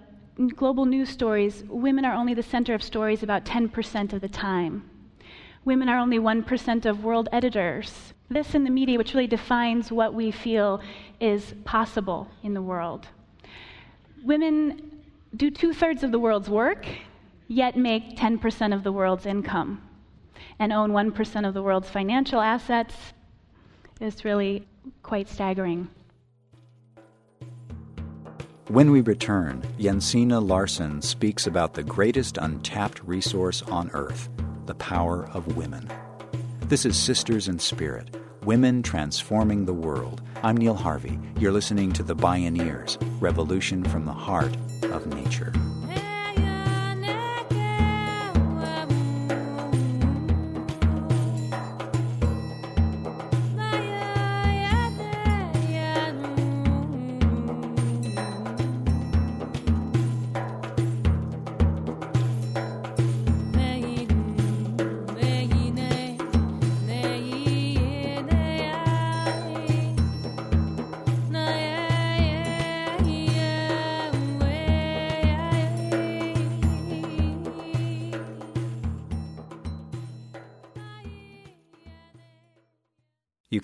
global 0.54 0.84
news 0.84 1.08
stories, 1.08 1.64
women 1.68 2.04
are 2.04 2.14
only 2.14 2.34
the 2.34 2.42
center 2.42 2.74
of 2.74 2.82
stories 2.82 3.22
about 3.22 3.44
10% 3.44 4.12
of 4.12 4.20
the 4.20 4.28
time. 4.28 4.88
Women 5.64 5.88
are 5.88 5.98
only 5.98 6.18
1% 6.18 6.86
of 6.86 7.04
world 7.04 7.28
editors. 7.32 8.12
This 8.28 8.54
in 8.54 8.64
the 8.64 8.70
media, 8.70 8.98
which 8.98 9.14
really 9.14 9.26
defines 9.26 9.90
what 9.90 10.14
we 10.14 10.30
feel 10.30 10.80
is 11.20 11.54
possible 11.64 12.28
in 12.42 12.54
the 12.54 12.62
world. 12.62 13.08
Women 14.24 15.02
do 15.36 15.50
two 15.50 15.72
thirds 15.72 16.02
of 16.02 16.12
the 16.12 16.18
world's 16.18 16.50
work, 16.50 16.86
yet 17.48 17.76
make 17.76 18.16
10% 18.16 18.74
of 18.74 18.82
the 18.82 18.92
world's 18.92 19.26
income 19.26 19.82
and 20.58 20.72
own 20.72 20.90
1% 20.90 21.48
of 21.48 21.54
the 21.54 21.62
world's 21.62 21.88
financial 21.88 22.40
assets. 22.40 22.94
It's 24.00 24.24
really 24.24 24.66
quite 25.02 25.28
staggering. 25.28 25.88
When 28.68 28.90
we 28.90 29.00
return, 29.00 29.62
Jensine 29.78 30.44
Larson 30.44 31.00
speaks 31.00 31.46
about 31.46 31.74
the 31.74 31.84
greatest 31.84 32.36
untapped 32.36 33.00
resource 33.04 33.62
on 33.62 33.92
earth 33.94 34.28
the 34.66 34.74
power 34.74 35.28
of 35.30 35.56
women. 35.56 35.88
This 36.62 36.84
is 36.84 36.98
Sisters 36.98 37.46
in 37.46 37.60
Spirit 37.60 38.16
Women 38.42 38.82
Transforming 38.82 39.66
the 39.66 39.72
World. 39.72 40.20
I'm 40.42 40.56
Neil 40.56 40.74
Harvey. 40.74 41.16
You're 41.38 41.52
listening 41.52 41.92
to 41.92 42.02
The 42.02 42.16
Bioneers 42.16 42.98
Revolution 43.20 43.84
from 43.84 44.04
the 44.04 44.12
Heart 44.12 44.56
of 44.90 45.06
Nature. 45.14 45.52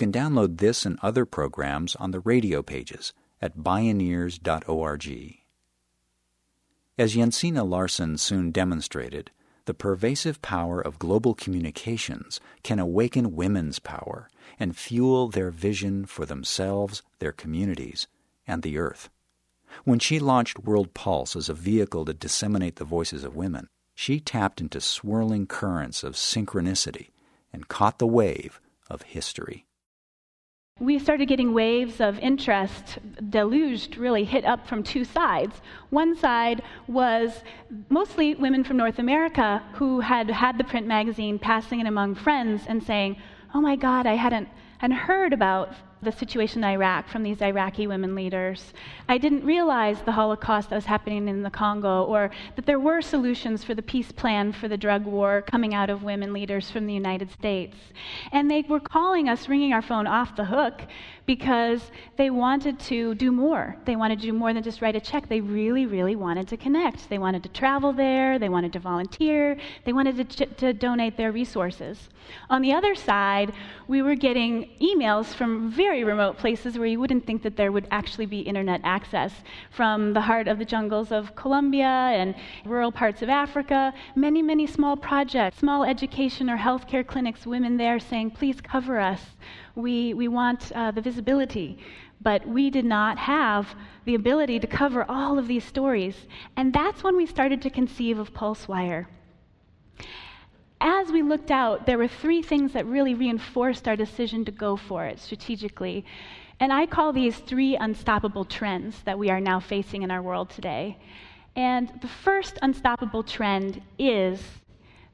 Can 0.03 0.11
download 0.11 0.59
this 0.59 0.85
and 0.85 0.99
other 1.01 1.25
programs 1.25 1.95
on 1.95 2.11
the 2.11 2.19
radio 2.19 2.61
pages 2.61 3.13
at 3.41 3.59
bioneers.org. 3.59 5.39
As 6.99 7.15
Jensine 7.15 7.71
Larson 7.71 8.19
soon 8.19 8.51
demonstrated, 8.51 9.31
the 9.67 9.75
pervasive 9.75 10.43
power 10.43 10.81
of 10.81 10.99
global 10.99 11.35
communications 11.35 12.41
can 12.65 12.81
awaken 12.81 13.37
women's 13.37 13.79
power 13.79 14.29
and 14.59 14.77
fuel 14.77 15.29
their 15.29 15.53
vision 15.53 16.05
for 16.05 16.27
themselves, 16.27 17.05
their 17.21 17.31
communities, 17.31 18.09
and 18.45 18.65
the 18.65 18.79
earth. 18.79 19.09
When 19.85 20.01
she 20.01 20.19
launched 20.19 20.65
World 20.65 20.95
Pulse 20.95 21.37
as 21.37 21.49
a 21.49 21.55
vehicle 21.55 22.07
to 22.07 22.13
disseminate 22.13 22.75
the 22.75 22.85
voices 22.85 23.23
of 23.23 23.37
women, 23.37 23.69
she 23.95 24.19
tapped 24.19 24.61
into 24.61 24.81
swirling 24.81 25.47
currents 25.47 26.03
of 26.03 26.15
synchronicity 26.15 27.11
and 27.53 27.69
caught 27.69 28.01
the 28.01 28.07
wave 28.09 28.61
of 28.91 29.03
history 29.03 29.65
we 30.83 30.99
started 30.99 31.29
getting 31.29 31.55
waves 31.55 32.01
of 32.01 32.19
interest, 32.19 32.99
deluged, 33.31 33.97
really 33.97 34.25
hit 34.25 34.45
up 34.45 34.67
from 34.67 34.83
two 34.83 35.05
sides. 35.05 35.63
One 35.91 36.17
side 36.17 36.61
was 36.89 37.45
mostly 37.89 38.35
women 38.35 38.65
from 38.65 38.79
North 38.79 38.99
America 38.99 39.63
who 39.75 40.01
had 40.01 40.29
had 40.29 40.59
the 40.59 40.65
print 40.65 40.89
magazine, 40.89 41.39
passing 41.39 41.79
it 41.79 41.87
among 41.87 42.17
friends 42.17 42.65
and 42.67 42.83
saying, 42.83 43.17
Oh 43.55 43.61
my 43.61 43.77
God, 43.77 44.07
I 44.09 44.15
hadn't, 44.15 44.49
hadn't 44.79 44.97
heard 44.97 45.33
about 45.33 45.73
the 46.03 46.13
situation 46.13 46.65
in 46.65 46.71
Iraq 46.71 47.09
from 47.09 47.23
these 47.23 47.41
Iraqi 47.41 47.87
women 47.87 48.15
leaders. 48.15 48.73
I 49.09 49.19
didn't 49.19 49.45
realize 49.45 50.03
the 50.03 50.13
Holocaust 50.13 50.71
that 50.71 50.77
was 50.77 50.85
happening 50.85 51.29
in 51.29 51.43
the 51.43 51.51
Congo, 51.51 52.05
or 52.05 52.31
that 52.57 52.67
there 52.67 52.81
were 52.81 53.01
solutions 53.01 53.63
for 53.63 53.75
the 53.75 53.83
peace 53.83 54.11
plan 54.11 54.53
for 54.53 54.67
the 54.67 54.77
drug 54.77 55.05
war 55.05 55.43
coming 55.43 55.75
out 55.75 55.91
of 55.91 56.03
women 56.03 56.33
leaders 56.33 56.71
from 56.71 56.87
the 56.87 56.95
United 56.95 57.31
States. 57.31 57.77
And 58.33 58.51
they 58.51 58.63
were 58.63 58.81
calling 58.81 59.29
us, 59.29 59.49
ringing 59.49 59.73
our 59.73 59.83
phone 59.83 60.07
off 60.09 60.35
the 60.35 60.45
hook, 60.45 60.83
because 61.27 61.91
they 62.17 62.31
wanted 62.31 62.79
to 62.81 63.15
do 63.15 63.31
more. 63.31 63.77
They 63.85 63.97
wanted 63.97 64.21
to 64.21 64.27
do 64.27 64.33
more 64.33 64.53
than 64.53 64.63
just 64.63 64.83
write 64.83 64.97
a 64.97 65.01
check. 65.01 65.29
They 65.29 65.41
really, 65.41 65.87
really 65.87 66.17
wanted 66.17 66.49
to 66.49 66.57
connect. 66.57 67.09
They 67.09 67.19
wanted 67.19 67.43
to 67.45 67.49
travel 67.49 67.93
there, 67.93 68.39
they 68.39 68.49
wanted 68.49 68.73
to 68.75 68.79
volunteer, 68.79 69.57
they 69.85 69.93
wanted 69.93 70.31
to, 70.31 70.47
to 70.47 70.73
donate 70.73 71.17
their 71.17 71.33
resources. 71.33 72.09
On 72.51 72.63
the 72.63 72.73
other 72.73 72.95
side, 72.95 73.53
we 73.89 74.01
were 74.03 74.15
getting 74.15 74.71
emails 74.81 75.35
from 75.35 75.71
very 75.71 76.05
remote 76.05 76.39
places 76.39 76.79
where 76.79 76.87
you 76.87 77.01
wouldn't 77.01 77.27
think 77.27 77.43
that 77.43 77.57
there 77.57 77.73
would 77.73 77.89
actually 77.91 78.27
be 78.27 78.41
internet 78.41 78.81
access, 78.85 79.33
from 79.71 80.13
the 80.13 80.21
heart 80.21 80.49
of 80.49 80.59
the 80.59 80.65
jungles 80.65 81.13
of 81.13 81.35
Colombia 81.35 81.87
and 81.87 82.35
rural 82.65 82.93
parts 82.93 83.23
of 83.23 83.29
Africa. 83.29 83.93
Many, 84.15 84.43
many 84.43 84.67
small 84.67 84.97
projects, 84.97 85.59
small 85.59 85.85
education 85.85 86.49
or 86.49 86.59
healthcare 86.59 87.07
clinics, 87.07 87.47
women 87.47 87.77
there 87.77 87.99
saying, 87.99 88.33
please 88.33 88.61
cover 88.61 88.99
us. 88.99 89.21
We, 89.75 90.13
we 90.15 90.29
want 90.29 90.71
uh, 90.73 90.91
the 90.91 91.01
visibility. 91.13 91.79
But 92.21 92.47
we 92.47 92.71
did 92.71 92.85
not 92.85 93.19
have 93.19 93.75
the 94.05 94.15
ability 94.15 94.61
to 94.61 94.67
cover 94.67 95.05
all 95.09 95.39
of 95.39 95.47
these 95.49 95.65
stories. 95.65 96.17
And 96.57 96.73
that's 96.73 97.03
when 97.05 97.17
we 97.17 97.27
started 97.27 97.63
to 97.63 97.71
conceive 97.71 98.19
of 98.19 98.33
PulseWire 98.33 99.07
as 100.83 101.13
we 101.13 101.23
looked 101.23 101.53
out, 101.53 101.87
there 101.87 101.97
were 101.97 102.09
three 102.09 102.43
things 102.43 102.73
that 102.73 102.85
really 102.87 103.15
reinforced 103.15 103.87
our 103.87 103.95
decision 103.95 104.45
to 104.45 104.51
go 104.51 104.77
for 104.77 105.07
it 105.07 105.21
strategically. 105.21 106.05
And 106.59 106.73
I 106.73 106.87
call 106.87 107.13
these 107.13 107.39
three 107.39 107.77
unstoppable 107.77 108.45
trends 108.45 109.01
that 109.05 109.19
we 109.19 109.31
are 109.31 109.41
now 109.41 109.61
facing 109.61 110.03
in 110.03 110.11
our 110.11 110.21
world 110.21 110.51
today. 110.51 110.99
And 111.55 111.93
the 112.01 112.09
first 112.09 112.59
unstoppable 112.63 113.23
trend 113.23 113.81
is 113.97 114.43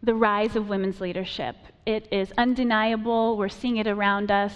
the 0.03 0.15
rise 0.15 0.57
of 0.57 0.71
women's 0.71 1.03
leadership. 1.03 1.57
It 1.85 2.09
is 2.11 2.33
undeniable, 2.39 3.37
we're 3.37 3.49
seeing 3.51 3.77
it 3.77 3.87
around 3.87 4.31
us 4.31 4.55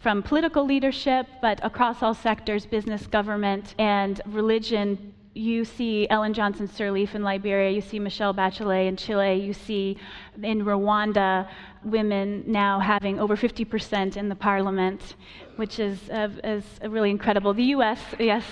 from 0.00 0.22
political 0.22 0.64
leadership, 0.64 1.26
but 1.42 1.58
across 1.62 2.02
all 2.02 2.14
sectors 2.14 2.66
business, 2.66 3.06
government, 3.06 3.74
and 3.78 4.20
religion 4.26 5.14
you 5.38 5.64
see 5.64 6.08
Ellen 6.10 6.34
Johnson 6.34 6.66
Sirleaf 6.66 7.14
in 7.14 7.22
Liberia, 7.22 7.70
you 7.70 7.80
see 7.80 8.00
Michelle 8.00 8.34
Bachelet 8.34 8.88
in 8.88 8.96
Chile, 8.96 9.34
you 9.34 9.52
see 9.52 9.96
in 10.42 10.64
Rwanda 10.64 11.48
women 11.84 12.42
now 12.46 12.80
having 12.80 13.20
over 13.20 13.36
50% 13.36 14.16
in 14.16 14.28
the 14.28 14.34
parliament, 14.34 15.14
which 15.54 15.78
is, 15.78 16.10
uh, 16.10 16.28
is 16.42 16.64
really 16.88 17.10
incredible. 17.10 17.54
The 17.54 17.70
US, 17.76 18.00
yes, 18.18 18.44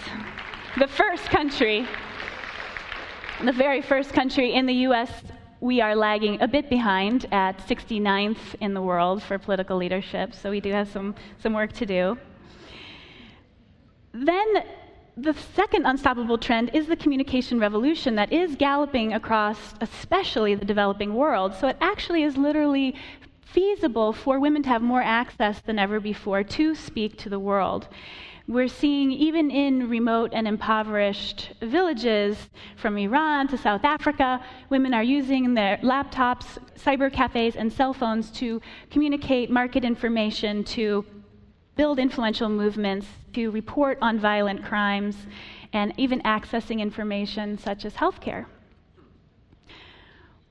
the 0.79 0.87
first 0.87 1.25
country, 1.25 1.87
the 3.43 3.53
very 3.53 3.83
first 3.83 4.13
country 4.13 4.55
in 4.55 4.67
the 4.67 4.75
US, 4.89 5.11
we 5.61 5.81
are 5.81 5.97
lagging 5.97 6.41
a 6.41 6.49
bit 6.49 6.69
behind 6.69 7.27
at 7.33 7.59
69th 7.67 8.55
in 8.61 8.75
the 8.75 8.83
world 8.83 9.23
for 9.23 9.39
political 9.39 9.77
leadership, 9.77 10.35
so 10.35 10.51
we 10.51 10.61
do 10.61 10.71
have 10.73 10.89
some, 10.91 11.15
some 11.43 11.55
work 11.55 11.73
to 11.73 11.87
do. 11.87 12.19
Then 14.13 14.65
the 15.17 15.35
second 15.55 15.87
unstoppable 15.87 16.37
trend 16.37 16.71
is 16.75 16.87
the 16.87 16.97
communication 16.97 17.59
revolution 17.59 18.17
that 18.17 18.33
is 18.33 18.55
galloping 18.57 19.15
across, 19.15 19.75
especially 19.81 20.55
the 20.55 20.65
developing 20.65 21.15
world. 21.15 21.55
So 21.55 21.69
it 21.69 21.77
actually 21.81 22.23
is 22.23 22.37
literally 22.37 22.95
feasible 23.41 24.13
for 24.13 24.39
women 24.39 24.63
to 24.65 24.69
have 24.69 24.83
more 24.83 25.03
access 25.03 25.61
than 25.61 25.79
ever 25.79 26.01
before 26.01 26.43
to 26.43 26.75
speak 26.75 27.17
to 27.19 27.31
the 27.31 27.39
world. 27.39 27.89
We're 28.49 28.69
seeing, 28.69 29.11
even 29.11 29.51
in 29.51 29.89
remote 29.89 30.31
and 30.33 30.47
impoverished 30.47 31.53
villages 31.61 32.49
from 32.77 32.97
Iran 32.97 33.49
to 33.49 33.59
South 33.59 33.85
Africa, 33.85 34.41
women 34.71 34.95
are 34.95 35.03
using 35.03 35.55
their 35.55 35.79
laptops, 35.79 36.57
cyber 36.79 37.13
cafes, 37.13 37.57
and 37.57 37.73
cell 37.73 37.93
phones 37.93 38.31
to 38.33 38.61
communicate 38.89 39.51
market 39.51 39.85
information, 39.85 40.63
to 40.63 41.05
build 41.75 41.99
influential 41.99 42.49
movements, 42.49 43.09
to 43.33 43.51
report 43.51 43.99
on 44.01 44.21
violent 44.21 44.65
crimes, 44.65 45.17
and 45.73 45.93
even 45.97 46.21
accessing 46.23 46.79
information 46.79 47.59
such 47.59 47.85
as 47.85 47.95
healthcare. 47.95 48.47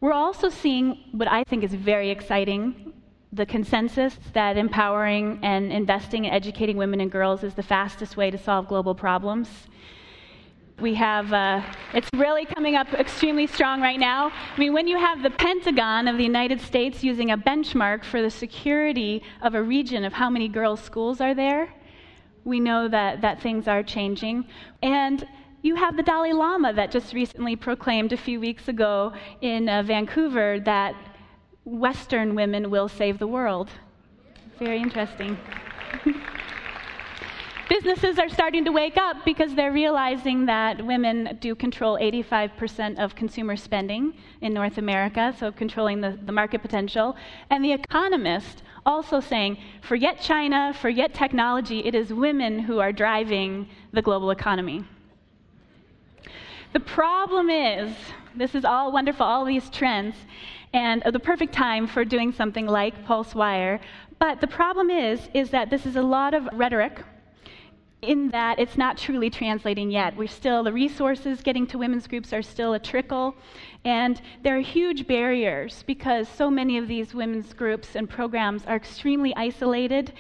We're 0.02 0.12
also 0.12 0.50
seeing 0.50 0.98
what 1.14 1.30
I 1.30 1.46
think 1.46 1.64
is 1.64 1.74
very 1.74 2.10
exciting 2.10 2.92
the 3.36 3.46
consensus 3.46 4.18
that 4.34 4.56
empowering 4.56 5.40
and 5.44 5.72
investing 5.72 6.24
in 6.24 6.32
educating 6.32 6.78
women 6.78 7.02
and 7.02 7.12
girls 7.12 7.44
is 7.44 7.54
the 7.54 7.64
fastest 7.64 8.16
way 8.16 8.32
to 8.32 8.38
solve 8.38 8.68
global 8.68 8.96
problems. 8.96 9.50
We 10.80 10.94
have, 10.96 11.32
uh, 11.34 11.62
it's 11.94 12.10
really 12.16 12.46
coming 12.46 12.76
up 12.76 12.94
extremely 12.94 13.48
strong 13.48 13.82
right 13.82 14.00
now. 14.00 14.30
I 14.30 14.60
mean, 14.60 14.74
when 14.74 14.88
you 14.88 14.98
have 14.98 15.22
the 15.22 15.30
Pentagon 15.30 16.08
of 16.08 16.18
the 16.18 16.24
United 16.24 16.62
States 16.62 17.04
using 17.04 17.32
a 17.32 17.38
benchmark 17.38 18.06
for 18.06 18.22
the 18.22 18.30
security 18.30 19.22
of 19.42 19.54
a 19.54 19.62
region 19.62 20.06
of 20.06 20.14
how 20.14 20.30
many 20.30 20.48
girls' 20.48 20.82
schools 20.82 21.20
are 21.20 21.34
there, 21.34 21.74
we 22.46 22.60
know 22.60 22.88
that, 22.88 23.22
that 23.22 23.42
things 23.42 23.68
are 23.68 23.84
changing. 23.84 24.46
And 24.82 25.28
you 25.62 25.76
have 25.76 25.98
the 25.98 26.04
Dalai 26.04 26.32
Lama 26.32 26.72
that 26.74 26.92
just 26.92 27.14
recently 27.14 27.56
proclaimed 27.56 28.14
a 28.14 28.18
few 28.18 28.40
weeks 28.40 28.68
ago 28.68 29.14
in 29.42 29.68
uh, 29.68 29.82
Vancouver 29.84 30.60
that 30.62 30.96
Western 31.66 32.36
women 32.36 32.70
will 32.70 32.88
save 32.88 33.20
the 33.20 33.28
world. 33.28 33.70
Very 34.60 34.80
interesting. 34.80 35.38
Businesses 37.68 38.20
are 38.20 38.30
starting 38.30 38.64
to 38.66 38.72
wake 38.72 38.96
up 38.96 39.26
because 39.26 39.56
they're 39.56 39.72
realizing 39.72 40.46
that 40.46 40.86
women 40.86 41.36
do 41.42 41.56
control 41.56 41.98
85% 41.98 43.00
of 43.00 43.16
consumer 43.16 43.56
spending 43.56 44.14
in 44.42 44.54
North 44.54 44.78
America, 44.78 45.34
so 45.40 45.52
controlling 45.52 46.00
the, 46.00 46.20
the 46.26 46.32
market 46.32 46.62
potential. 46.62 47.16
And 47.50 47.66
The 47.66 47.74
Economist 47.74 48.62
also 48.86 49.20
saying, 49.20 49.58
forget 49.82 50.22
China, 50.22 50.76
forget 50.80 51.16
technology, 51.16 51.80
it 51.80 51.96
is 51.96 52.14
women 52.14 52.60
who 52.60 52.80
are 52.80 52.92
driving 52.92 53.68
the 53.92 54.02
global 54.02 54.30
economy. 54.30 54.86
The 56.74 56.80
problem 56.82 57.50
is, 57.50 57.96
this 58.36 58.54
is 58.54 58.64
all 58.64 58.92
wonderful, 58.92 59.26
all 59.26 59.44
these 59.44 59.70
trends, 59.72 60.16
and 60.76 61.02
the 61.10 61.20
perfect 61.20 61.54
time 61.54 61.88
for 61.88 62.04
doing 62.04 62.34
something 62.34 62.68
like 62.68 63.06
PulseWire. 63.06 63.80
But 64.20 64.42
the 64.42 64.48
problem 64.48 64.90
is, 64.90 65.30
is 65.34 65.50
that 65.52 65.70
this 65.70 65.86
is 65.86 65.96
a 65.96 66.02
lot 66.02 66.34
of 66.34 66.50
rhetoric 66.52 67.02
in 68.02 68.30
that 68.32 68.60
it's 68.60 68.78
not 68.78 68.98
truly 68.98 69.30
translating 69.30 69.90
yet. 69.90 70.16
We're 70.18 70.28
still, 70.28 70.64
the 70.64 70.74
resources 70.74 71.42
getting 71.42 71.66
to 71.68 71.78
women's 71.78 72.08
groups 72.08 72.34
are 72.34 72.42
still 72.42 72.74
a 72.74 72.80
trickle, 72.80 73.36
and 73.86 74.22
there 74.44 74.58
are 74.58 74.62
huge 74.62 75.08
barriers 75.08 75.84
because 75.88 76.28
so 76.28 76.52
many 76.52 76.78
of 76.78 76.90
these 76.90 77.16
women's 77.16 77.54
groups 77.54 77.96
and 77.96 78.10
programs 78.10 78.66
are 78.66 78.76
extremely 78.76 79.34
isolated. 79.38 80.12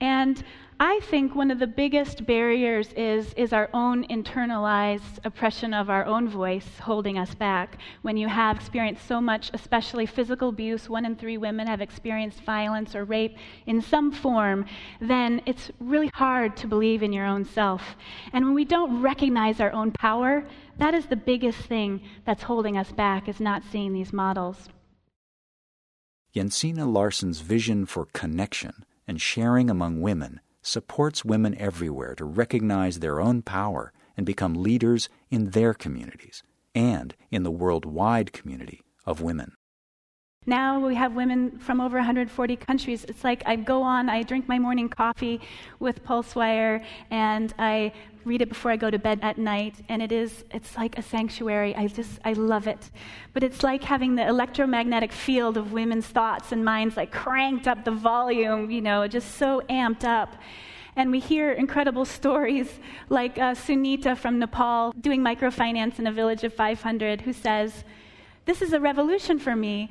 And 0.00 0.42
I 0.80 1.00
think 1.00 1.34
one 1.34 1.50
of 1.50 1.58
the 1.58 1.66
biggest 1.66 2.24
barriers 2.24 2.92
is, 2.92 3.34
is 3.34 3.52
our 3.52 3.68
own 3.74 4.06
internalized 4.06 5.18
oppression 5.24 5.74
of 5.74 5.90
our 5.90 6.04
own 6.04 6.28
voice 6.28 6.78
holding 6.80 7.18
us 7.18 7.34
back. 7.34 7.78
When 8.02 8.16
you 8.16 8.28
have 8.28 8.58
experienced 8.58 9.04
so 9.04 9.20
much, 9.20 9.50
especially 9.52 10.06
physical 10.06 10.50
abuse, 10.50 10.88
one 10.88 11.04
in 11.04 11.16
three 11.16 11.36
women 11.36 11.66
have 11.66 11.80
experienced 11.80 12.42
violence 12.42 12.94
or 12.94 13.04
rape 13.04 13.36
in 13.66 13.82
some 13.82 14.12
form, 14.12 14.66
then 15.00 15.42
it's 15.46 15.72
really 15.80 16.12
hard 16.14 16.56
to 16.58 16.68
believe 16.68 17.02
in 17.02 17.12
your 17.12 17.26
own 17.26 17.44
self. 17.44 17.96
And 18.32 18.44
when 18.44 18.54
we 18.54 18.64
don't 18.64 19.02
recognize 19.02 19.58
our 19.58 19.72
own 19.72 19.90
power, 19.90 20.46
that 20.78 20.94
is 20.94 21.06
the 21.06 21.16
biggest 21.16 21.58
thing 21.58 22.02
that's 22.24 22.44
holding 22.44 22.76
us 22.76 22.92
back, 22.92 23.28
is 23.28 23.40
not 23.40 23.64
seeing 23.72 23.92
these 23.92 24.12
models. 24.12 24.68
Jensine 26.32 26.92
Larson's 26.92 27.40
vision 27.40 27.84
for 27.84 28.06
connection 28.12 28.84
and 29.08 29.20
sharing 29.20 29.70
among 29.70 30.00
women 30.00 30.40
supports 30.68 31.24
women 31.24 31.54
everywhere 31.58 32.14
to 32.14 32.24
recognize 32.24 33.00
their 33.00 33.20
own 33.20 33.42
power 33.42 33.92
and 34.16 34.26
become 34.26 34.54
leaders 34.54 35.08
in 35.30 35.50
their 35.50 35.72
communities 35.74 36.42
and 36.74 37.14
in 37.30 37.42
the 37.42 37.50
worldwide 37.50 38.32
community 38.32 38.82
of 39.06 39.20
women. 39.20 39.52
Now 40.46 40.78
we 40.78 40.94
have 40.94 41.14
women 41.14 41.58
from 41.58 41.80
over 41.80 41.98
140 41.98 42.56
countries. 42.56 43.04
It's 43.04 43.22
like 43.22 43.42
I 43.44 43.56
go 43.56 43.82
on, 43.82 44.08
I 44.08 44.22
drink 44.22 44.48
my 44.48 44.58
morning 44.58 44.88
coffee 44.88 45.40
with 45.78 46.02
PulseWire, 46.04 46.82
and 47.10 47.52
I 47.58 47.92
read 48.28 48.42
it 48.42 48.48
before 48.48 48.70
I 48.70 48.76
go 48.76 48.90
to 48.90 48.98
bed 48.98 49.20
at 49.22 49.38
night, 49.38 49.74
and 49.88 50.00
it 50.02 50.12
is, 50.12 50.44
it's 50.52 50.76
like 50.76 50.98
a 50.98 51.02
sanctuary. 51.02 51.74
I 51.74 51.86
just, 51.88 52.20
I 52.24 52.34
love 52.34 52.66
it. 52.66 52.90
But 53.32 53.42
it's 53.42 53.62
like 53.62 53.82
having 53.82 54.14
the 54.14 54.26
electromagnetic 54.26 55.12
field 55.12 55.56
of 55.56 55.72
women's 55.72 56.06
thoughts 56.06 56.52
and 56.52 56.64
minds 56.64 56.96
like 56.96 57.10
cranked 57.10 57.66
up 57.66 57.84
the 57.84 57.90
volume, 57.90 58.70
you 58.70 58.80
know, 58.80 59.08
just 59.08 59.36
so 59.36 59.62
amped 59.68 60.04
up. 60.04 60.36
And 60.94 61.10
we 61.10 61.20
hear 61.20 61.52
incredible 61.52 62.04
stories 62.18 62.78
like 63.08 63.38
uh, 63.38 63.54
Sunita 63.54 64.16
from 64.16 64.38
Nepal 64.38 64.92
doing 65.00 65.20
microfinance 65.22 65.98
in 65.98 66.06
a 66.06 66.12
village 66.12 66.44
of 66.44 66.52
500 66.52 67.22
who 67.22 67.32
says, 67.32 67.84
This 68.44 68.62
is 68.62 68.72
a 68.72 68.80
revolution 68.80 69.38
for 69.38 69.56
me. 69.56 69.90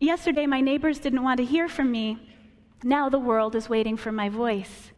Yesterday, 0.00 0.46
my 0.46 0.60
neighbors 0.60 0.98
didn't 0.98 1.22
want 1.22 1.38
to 1.38 1.44
hear 1.44 1.68
from 1.68 1.90
me. 1.90 2.30
Now 2.82 3.08
the 3.08 3.18
world 3.18 3.54
is 3.54 3.68
waiting 3.68 3.96
for 3.96 4.12
my 4.12 4.28
voice. 4.28 4.92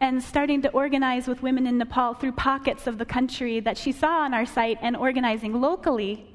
And 0.00 0.22
starting 0.22 0.62
to 0.62 0.70
organize 0.70 1.26
with 1.26 1.42
women 1.42 1.66
in 1.66 1.78
Nepal 1.78 2.14
through 2.14 2.32
pockets 2.32 2.86
of 2.86 2.98
the 2.98 3.04
country 3.04 3.60
that 3.60 3.76
she 3.76 3.90
saw 3.90 4.20
on 4.20 4.32
our 4.32 4.46
site 4.46 4.78
and 4.80 4.96
organizing 4.96 5.60
locally 5.60 6.26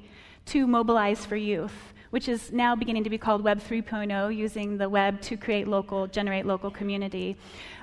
to 0.46 0.66
mobilize 0.66 1.24
for 1.24 1.36
youth 1.36 1.94
which 2.14 2.28
is 2.28 2.52
now 2.52 2.76
beginning 2.76 3.02
to 3.02 3.10
be 3.10 3.18
called 3.18 3.42
Web 3.42 3.58
3.0, 3.58 4.36
using 4.36 4.78
the 4.78 4.88
web 4.88 5.20
to 5.20 5.36
create 5.36 5.66
local, 5.66 6.06
generate 6.06 6.46
local 6.46 6.70
community. 6.70 7.36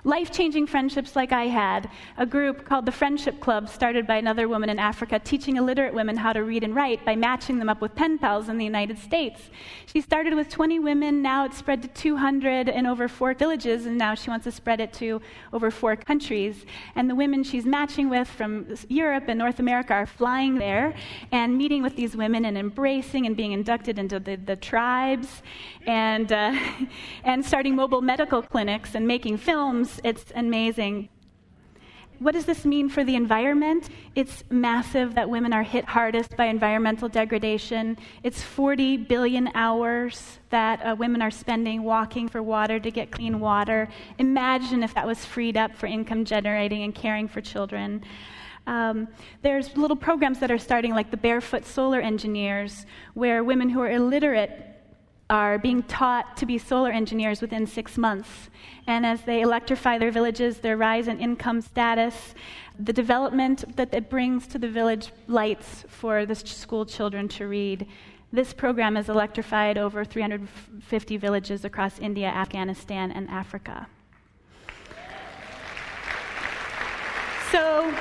Life 0.03 0.31
changing 0.31 0.65
friendships 0.65 1.15
like 1.15 1.31
I 1.31 1.45
had, 1.45 1.87
a 2.17 2.25
group 2.25 2.65
called 2.65 2.87
the 2.87 2.91
Friendship 2.91 3.39
Club, 3.39 3.69
started 3.69 4.07
by 4.07 4.15
another 4.17 4.47
woman 4.47 4.67
in 4.67 4.79
Africa, 4.79 5.19
teaching 5.19 5.57
illiterate 5.57 5.93
women 5.93 6.17
how 6.17 6.33
to 6.33 6.43
read 6.43 6.63
and 6.63 6.73
write 6.75 7.05
by 7.05 7.15
matching 7.15 7.59
them 7.59 7.69
up 7.69 7.81
with 7.81 7.93
pen 7.93 8.17
pals 8.17 8.49
in 8.49 8.57
the 8.57 8.65
United 8.65 8.97
States. 8.97 9.51
She 9.85 10.01
started 10.01 10.33
with 10.33 10.49
20 10.49 10.79
women, 10.79 11.21
now 11.21 11.45
it's 11.45 11.57
spread 11.57 11.83
to 11.83 11.87
200 11.87 12.67
in 12.67 12.87
over 12.87 13.07
four 13.07 13.35
villages, 13.35 13.85
and 13.85 13.95
now 13.95 14.15
she 14.15 14.31
wants 14.31 14.45
to 14.45 14.51
spread 14.51 14.79
it 14.79 14.91
to 14.93 15.21
over 15.53 15.69
four 15.69 15.95
countries. 15.95 16.65
And 16.95 17.07
the 17.07 17.13
women 17.13 17.43
she's 17.43 17.65
matching 17.65 18.09
with 18.09 18.27
from 18.27 18.75
Europe 18.87 19.25
and 19.27 19.37
North 19.37 19.59
America 19.59 19.93
are 19.93 20.07
flying 20.07 20.55
there 20.55 20.95
and 21.31 21.55
meeting 21.55 21.83
with 21.83 21.95
these 21.95 22.15
women 22.15 22.45
and 22.45 22.57
embracing 22.57 23.27
and 23.27 23.37
being 23.37 23.51
inducted 23.51 23.99
into 23.99 24.19
the, 24.19 24.35
the 24.35 24.55
tribes 24.55 25.43
and, 25.85 26.31
uh, 26.31 26.57
and 27.23 27.45
starting 27.45 27.75
mobile 27.75 28.01
medical 28.01 28.41
clinics 28.41 28.95
and 28.95 29.05
making 29.05 29.37
films. 29.37 29.90
It's 30.03 30.25
amazing. 30.35 31.09
What 32.21 32.33
does 32.33 32.45
this 32.45 32.65
mean 32.65 32.87
for 32.87 33.03
the 33.03 33.15
environment? 33.15 33.89
It's 34.13 34.43
massive 34.51 35.15
that 35.15 35.27
women 35.27 35.53
are 35.53 35.63
hit 35.63 35.85
hardest 35.85 36.37
by 36.37 36.45
environmental 36.45 37.09
degradation. 37.09 37.97
It's 38.21 38.43
40 38.43 38.97
billion 38.97 39.49
hours 39.55 40.37
that 40.51 40.85
uh, 40.85 40.95
women 40.95 41.23
are 41.23 41.31
spending 41.31 41.81
walking 41.81 42.29
for 42.29 42.43
water 42.43 42.79
to 42.79 42.91
get 42.91 43.09
clean 43.09 43.39
water. 43.39 43.89
Imagine 44.19 44.83
if 44.83 44.93
that 44.93 45.07
was 45.07 45.25
freed 45.25 45.57
up 45.57 45.75
for 45.75 45.87
income 45.87 46.23
generating 46.23 46.83
and 46.83 46.93
caring 46.93 47.27
for 47.27 47.41
children. 47.41 48.03
Um, 48.67 49.07
there's 49.41 49.75
little 49.75 49.97
programs 49.97 50.39
that 50.41 50.51
are 50.51 50.59
starting, 50.59 50.93
like 50.93 51.09
the 51.09 51.17
Barefoot 51.17 51.65
Solar 51.65 52.01
Engineers, 52.01 52.85
where 53.15 53.43
women 53.43 53.67
who 53.67 53.81
are 53.81 53.89
illiterate 53.89 54.70
are 55.31 55.57
being 55.57 55.81
taught 55.83 56.35
to 56.35 56.45
be 56.45 56.57
solar 56.57 56.91
engineers 56.91 57.41
within 57.41 57.65
six 57.65 57.97
months. 57.97 58.49
And 58.85 59.05
as 59.05 59.21
they 59.21 59.41
electrify 59.41 59.97
their 59.97 60.11
villages, 60.11 60.57
their 60.57 60.75
rise 60.75 61.07
in 61.07 61.19
income 61.21 61.61
status, 61.61 62.35
the 62.77 62.91
development 62.91 63.77
that 63.77 63.93
it 63.93 64.09
brings 64.09 64.45
to 64.47 64.59
the 64.59 64.67
village 64.67 65.13
lights 65.27 65.85
for 65.87 66.25
the 66.25 66.35
school 66.35 66.85
children 66.85 67.29
to 67.29 67.47
read. 67.47 67.87
This 68.33 68.53
program 68.53 68.95
has 68.97 69.07
electrified 69.07 69.77
over 69.77 70.03
350 70.03 71.15
villages 71.15 71.63
across 71.63 71.97
India, 71.99 72.27
Afghanistan, 72.27 73.09
and 73.11 73.29
Africa. 73.29 73.87
So, 77.51 77.93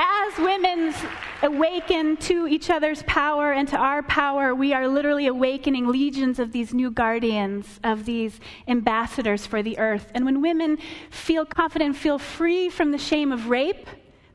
as 0.00 0.38
women 0.38 0.94
awaken 1.42 2.16
to 2.16 2.46
each 2.46 2.70
other's 2.70 3.02
power 3.02 3.52
and 3.52 3.68
to 3.68 3.76
our 3.76 4.02
power, 4.02 4.54
we 4.54 4.72
are 4.72 4.88
literally 4.88 5.26
awakening 5.26 5.86
legions 5.86 6.38
of 6.38 6.52
these 6.52 6.72
new 6.72 6.90
guardians, 6.90 7.78
of 7.84 8.06
these 8.06 8.40
ambassadors 8.66 9.46
for 9.46 9.62
the 9.62 9.78
earth. 9.78 10.10
And 10.14 10.24
when 10.24 10.40
women 10.40 10.78
feel 11.10 11.44
confident, 11.44 11.96
feel 11.96 12.18
free 12.18 12.70
from 12.70 12.92
the 12.92 12.98
shame 12.98 13.30
of 13.30 13.48
rape, 13.48 13.86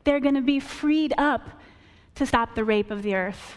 they're 0.04 0.20
going 0.20 0.36
to 0.36 0.40
be 0.40 0.60
freed 0.60 1.12
up 1.18 1.42
to 2.14 2.24
stop 2.24 2.54
the 2.54 2.64
rape 2.64 2.92
of 2.92 3.02
the 3.02 3.16
earth. 3.16 3.56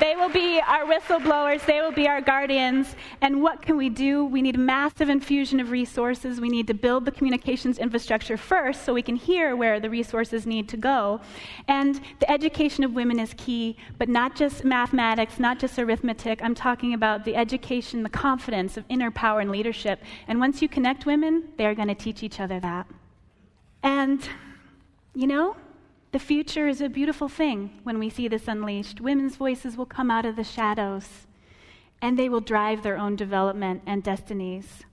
They 0.00 0.14
will 0.14 0.28
be 0.28 0.60
our 0.60 0.84
whistleblowers, 0.84 1.64
they 1.64 1.80
will 1.80 1.92
be 1.92 2.06
our 2.06 2.20
guardians. 2.20 2.94
And 3.20 3.42
what 3.42 3.62
can 3.62 3.76
we 3.76 3.88
do? 3.88 4.24
We 4.24 4.42
need 4.42 4.56
a 4.56 4.58
massive 4.58 5.08
infusion 5.08 5.58
of 5.60 5.70
resources. 5.70 6.40
We 6.40 6.48
need 6.48 6.66
to 6.66 6.74
build 6.74 7.04
the 7.04 7.10
communications 7.10 7.78
infrastructure 7.78 8.36
first 8.36 8.84
so 8.84 8.92
we 8.92 9.02
can 9.02 9.16
hear 9.16 9.56
where 9.56 9.80
the 9.80 9.88
resources 9.88 10.46
need 10.46 10.68
to 10.68 10.76
go. 10.76 11.20
And 11.68 12.00
the 12.20 12.30
education 12.30 12.84
of 12.84 12.92
women 12.92 13.18
is 13.18 13.34
key, 13.36 13.76
but 13.98 14.08
not 14.08 14.36
just 14.36 14.64
mathematics, 14.64 15.38
not 15.38 15.58
just 15.58 15.78
arithmetic. 15.78 16.42
I'm 16.42 16.54
talking 16.54 16.92
about 16.92 17.24
the 17.24 17.36
education, 17.36 18.02
the 18.02 18.08
confidence 18.08 18.76
of 18.76 18.84
inner 18.88 19.10
power 19.10 19.40
and 19.40 19.50
leadership. 19.50 20.02
And 20.28 20.40
once 20.40 20.60
you 20.60 20.68
connect 20.68 21.06
women, 21.06 21.44
they're 21.56 21.74
going 21.74 21.88
to 21.88 21.94
teach 21.94 22.22
each 22.22 22.40
other 22.40 22.60
that. 22.60 22.86
And, 23.82 24.28
you 25.14 25.26
know, 25.26 25.56
the 26.16 26.20
future 26.20 26.66
is 26.66 26.80
a 26.80 26.88
beautiful 26.88 27.28
thing 27.28 27.78
when 27.82 27.98
we 27.98 28.08
see 28.08 28.26
this 28.26 28.48
unleashed. 28.48 29.02
Women's 29.02 29.36
voices 29.36 29.76
will 29.76 29.84
come 29.84 30.10
out 30.10 30.24
of 30.24 30.34
the 30.34 30.42
shadows 30.42 31.26
and 32.00 32.18
they 32.18 32.30
will 32.30 32.40
drive 32.40 32.82
their 32.82 32.96
own 32.96 33.16
development 33.16 33.82
and 33.84 34.02
destinies. 34.02 34.84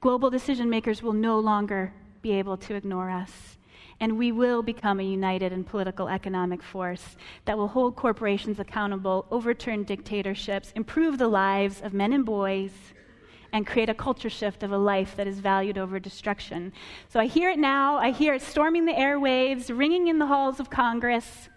Global 0.00 0.30
decision 0.30 0.70
makers 0.70 1.02
will 1.02 1.12
no 1.12 1.38
longer 1.38 1.92
be 2.22 2.32
able 2.32 2.56
to 2.56 2.74
ignore 2.74 3.10
us. 3.10 3.58
And 4.00 4.16
we 4.16 4.32
will 4.32 4.62
become 4.62 4.98
a 4.98 5.02
united 5.02 5.52
and 5.52 5.66
political 5.66 6.08
economic 6.08 6.62
force 6.62 7.18
that 7.44 7.58
will 7.58 7.68
hold 7.68 7.94
corporations 7.94 8.58
accountable, 8.58 9.26
overturn 9.30 9.84
dictatorships, 9.84 10.72
improve 10.74 11.18
the 11.18 11.28
lives 11.28 11.82
of 11.82 11.92
men 11.92 12.14
and 12.14 12.24
boys, 12.24 12.72
and 13.52 13.66
create 13.66 13.88
a 13.88 13.94
culture 13.94 14.30
shift 14.30 14.62
of 14.62 14.72
a 14.72 14.78
life 14.78 15.16
that 15.16 15.26
is 15.26 15.40
valued 15.40 15.78
over 15.78 15.98
destruction. 15.98 16.72
So 17.08 17.20
I 17.20 17.26
hear 17.26 17.50
it 17.50 17.58
now. 17.58 17.96
I 17.96 18.10
hear 18.10 18.34
it 18.34 18.42
storming 18.42 18.84
the 18.84 18.92
airwaves, 18.92 19.76
ringing 19.76 20.08
in 20.08 20.18
the 20.18 20.26
halls 20.26 20.60
of 20.60 20.70
Congress. 20.70 21.48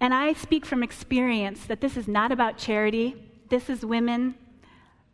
And 0.00 0.12
I 0.12 0.32
speak 0.34 0.66
from 0.66 0.82
experience 0.82 1.64
that 1.66 1.80
this 1.80 1.96
is 1.96 2.06
not 2.06 2.32
about 2.32 2.58
charity. 2.58 3.16
This 3.48 3.70
is 3.70 3.84
women 3.84 4.34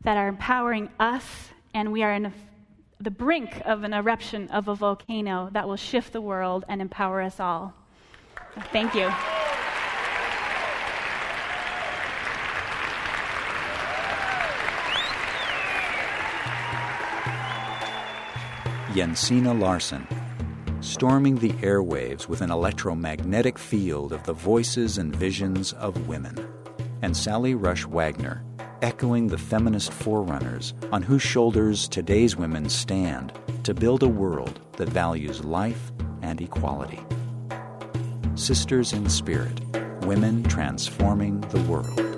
that 0.02 0.16
are 0.16 0.28
empowering 0.28 0.88
us, 0.98 1.50
and 1.74 1.92
we 1.92 2.02
are 2.02 2.12
in 2.12 2.26
a, 2.26 2.32
the 3.00 3.10
brink 3.10 3.62
of 3.64 3.84
an 3.84 3.92
eruption 3.92 4.48
of 4.48 4.68
a 4.68 4.74
volcano 4.74 5.48
that 5.52 5.68
will 5.68 5.76
shift 5.76 6.12
the 6.12 6.20
world 6.20 6.64
and 6.68 6.80
empower 6.80 7.20
us 7.22 7.38
all. 7.38 7.74
Thank 8.72 8.94
you. 8.94 9.10
Jensine 18.92 19.58
Larson, 19.58 20.06
storming 20.82 21.36
the 21.36 21.52
airwaves 21.62 22.28
with 22.28 22.42
an 22.42 22.50
electromagnetic 22.50 23.58
field 23.58 24.12
of 24.12 24.22
the 24.24 24.34
voices 24.34 24.98
and 24.98 25.16
visions 25.16 25.72
of 25.72 26.06
women, 26.06 26.46
and 27.00 27.16
Sally 27.16 27.54
Roesch 27.54 27.86
Wagner, 27.86 28.44
echoing 28.82 29.28
the 29.28 29.38
feminist 29.38 29.94
forerunners 29.94 30.74
on 30.92 31.00
whose 31.00 31.22
shoulders 31.22 31.88
today's 31.88 32.36
women 32.36 32.68
stand 32.68 33.32
to 33.64 33.72
build 33.72 34.02
a 34.02 34.08
world 34.08 34.60
that 34.76 34.90
values 34.90 35.42
life 35.42 35.90
and 36.20 36.42
equality. 36.42 37.00
Sisters 38.34 38.92
in 38.92 39.08
Spirit, 39.08 39.58
women 40.02 40.42
transforming 40.42 41.40
the 41.40 41.62
world. 41.62 42.11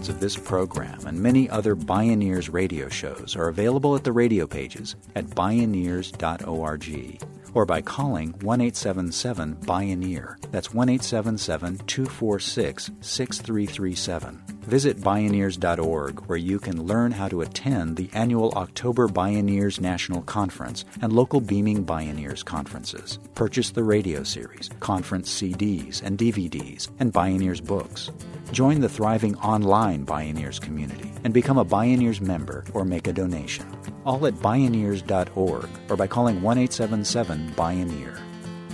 Downloads 0.00 0.08
of 0.08 0.20
this 0.20 0.36
program 0.36 1.06
and 1.06 1.20
many 1.20 1.50
other 1.50 1.76
Bioneers 1.76 2.52
radio 2.52 2.88
shows 2.88 3.36
are 3.36 3.48
available 3.48 3.94
at 3.94 4.04
the 4.04 4.12
radio 4.12 4.46
pages 4.46 4.96
at 5.14 5.26
bioneers.org 5.26 7.22
or 7.52 7.66
by 7.66 7.82
calling 7.82 8.30
1 8.40 8.60
877 8.60 9.56
Bioneer. 9.56 10.36
That's 10.50 10.72
1 10.72 10.88
877 10.88 11.78
246 11.86 12.90
6337. 13.00 14.59
Visit 14.62 14.98
Bioneers.org 14.98 16.20
where 16.26 16.38
you 16.38 16.58
can 16.58 16.84
learn 16.86 17.12
how 17.12 17.28
to 17.28 17.40
attend 17.40 17.96
the 17.96 18.10
annual 18.12 18.52
October 18.52 19.08
Bioneers 19.08 19.80
National 19.80 20.22
Conference 20.22 20.84
and 21.00 21.12
local 21.12 21.40
Beaming 21.40 21.84
Bioneers 21.84 22.44
conferences. 22.44 23.18
Purchase 23.34 23.70
the 23.70 23.82
radio 23.82 24.22
series, 24.22 24.68
conference 24.80 25.32
CDs 25.32 26.02
and 26.02 26.18
DVDs, 26.18 26.90
and 27.00 27.12
Bioneers 27.12 27.64
books. 27.64 28.10
Join 28.52 28.80
the 28.80 28.88
thriving 28.88 29.34
online 29.38 30.04
Bioneers 30.04 30.60
community 30.60 31.10
and 31.24 31.32
become 31.32 31.58
a 31.58 31.64
Bioneers 31.64 32.20
member 32.20 32.64
or 32.74 32.84
make 32.84 33.06
a 33.06 33.12
donation. 33.12 33.66
All 34.04 34.26
at 34.26 34.34
Bioneers.org 34.34 35.68
or 35.88 35.96
by 35.96 36.06
calling 36.06 36.42
1 36.42 36.58
877 36.58 37.52
Bioneer. 37.56 38.20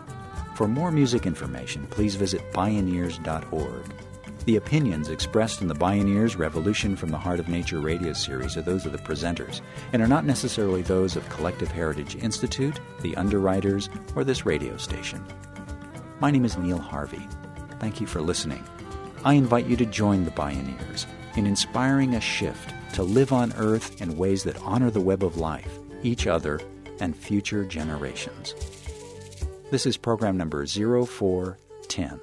For 0.54 0.68
more 0.68 0.90
music 0.90 1.26
information, 1.26 1.86
please 1.86 2.14
visit 2.14 2.52
Bioneers.org. 2.52 3.94
The 4.44 4.56
opinions 4.56 5.08
expressed 5.08 5.60
in 5.60 5.66
the 5.66 5.74
Bioneers 5.74 6.38
Revolution 6.38 6.94
from 6.94 7.08
the 7.08 7.18
Heart 7.18 7.40
of 7.40 7.48
Nature 7.48 7.80
radio 7.80 8.12
series 8.12 8.56
are 8.56 8.62
those 8.62 8.86
of 8.86 8.92
the 8.92 8.98
presenters 8.98 9.60
and 9.92 10.00
are 10.00 10.06
not 10.06 10.24
necessarily 10.24 10.82
those 10.82 11.16
of 11.16 11.28
Collective 11.30 11.70
Heritage 11.70 12.14
Institute, 12.16 12.78
the 13.00 13.16
underwriters, 13.16 13.88
or 14.14 14.24
this 14.24 14.46
radio 14.46 14.76
station. 14.76 15.24
My 16.20 16.30
name 16.30 16.44
is 16.44 16.56
Neil 16.56 16.78
Harvey. 16.78 17.26
Thank 17.80 18.00
you 18.00 18.06
for 18.06 18.20
listening. 18.20 18.62
I 19.24 19.34
invite 19.34 19.66
you 19.66 19.76
to 19.76 19.86
join 19.86 20.24
the 20.24 20.30
Bioneers 20.30 21.06
in 21.36 21.46
inspiring 21.46 22.14
a 22.14 22.20
shift 22.20 22.72
to 22.94 23.02
live 23.02 23.32
on 23.32 23.52
Earth 23.54 24.00
in 24.00 24.16
ways 24.16 24.44
that 24.44 24.60
honor 24.62 24.90
the 24.90 25.00
web 25.00 25.24
of 25.24 25.36
life, 25.36 25.78
each 26.02 26.26
other, 26.26 26.60
and 27.00 27.16
future 27.16 27.64
generations. 27.64 28.54
This 29.70 29.86
is 29.86 29.96
program 29.96 30.36
number 30.36 30.64
0410. 30.64 32.20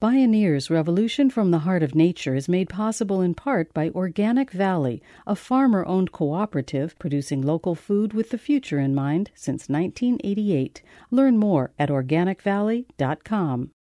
Bioneers 0.00 0.68
Revolution 0.68 1.30
from 1.30 1.50
the 1.50 1.60
Heart 1.60 1.82
of 1.82 1.94
Nature 1.94 2.34
is 2.34 2.50
made 2.50 2.68
possible 2.68 3.22
in 3.22 3.34
part 3.34 3.72
by 3.72 3.88
Organic 3.88 4.50
Valley, 4.50 5.02
a 5.26 5.34
farmer 5.34 5.86
owned 5.86 6.12
cooperative 6.12 6.98
producing 6.98 7.40
local 7.40 7.74
food 7.74 8.12
with 8.12 8.28
the 8.28 8.36
future 8.36 8.78
in 8.78 8.94
mind 8.94 9.30
since 9.34 9.70
1988. 9.70 10.82
Learn 11.10 11.38
more 11.38 11.72
at 11.78 11.88
organicvalley.com. 11.88 13.70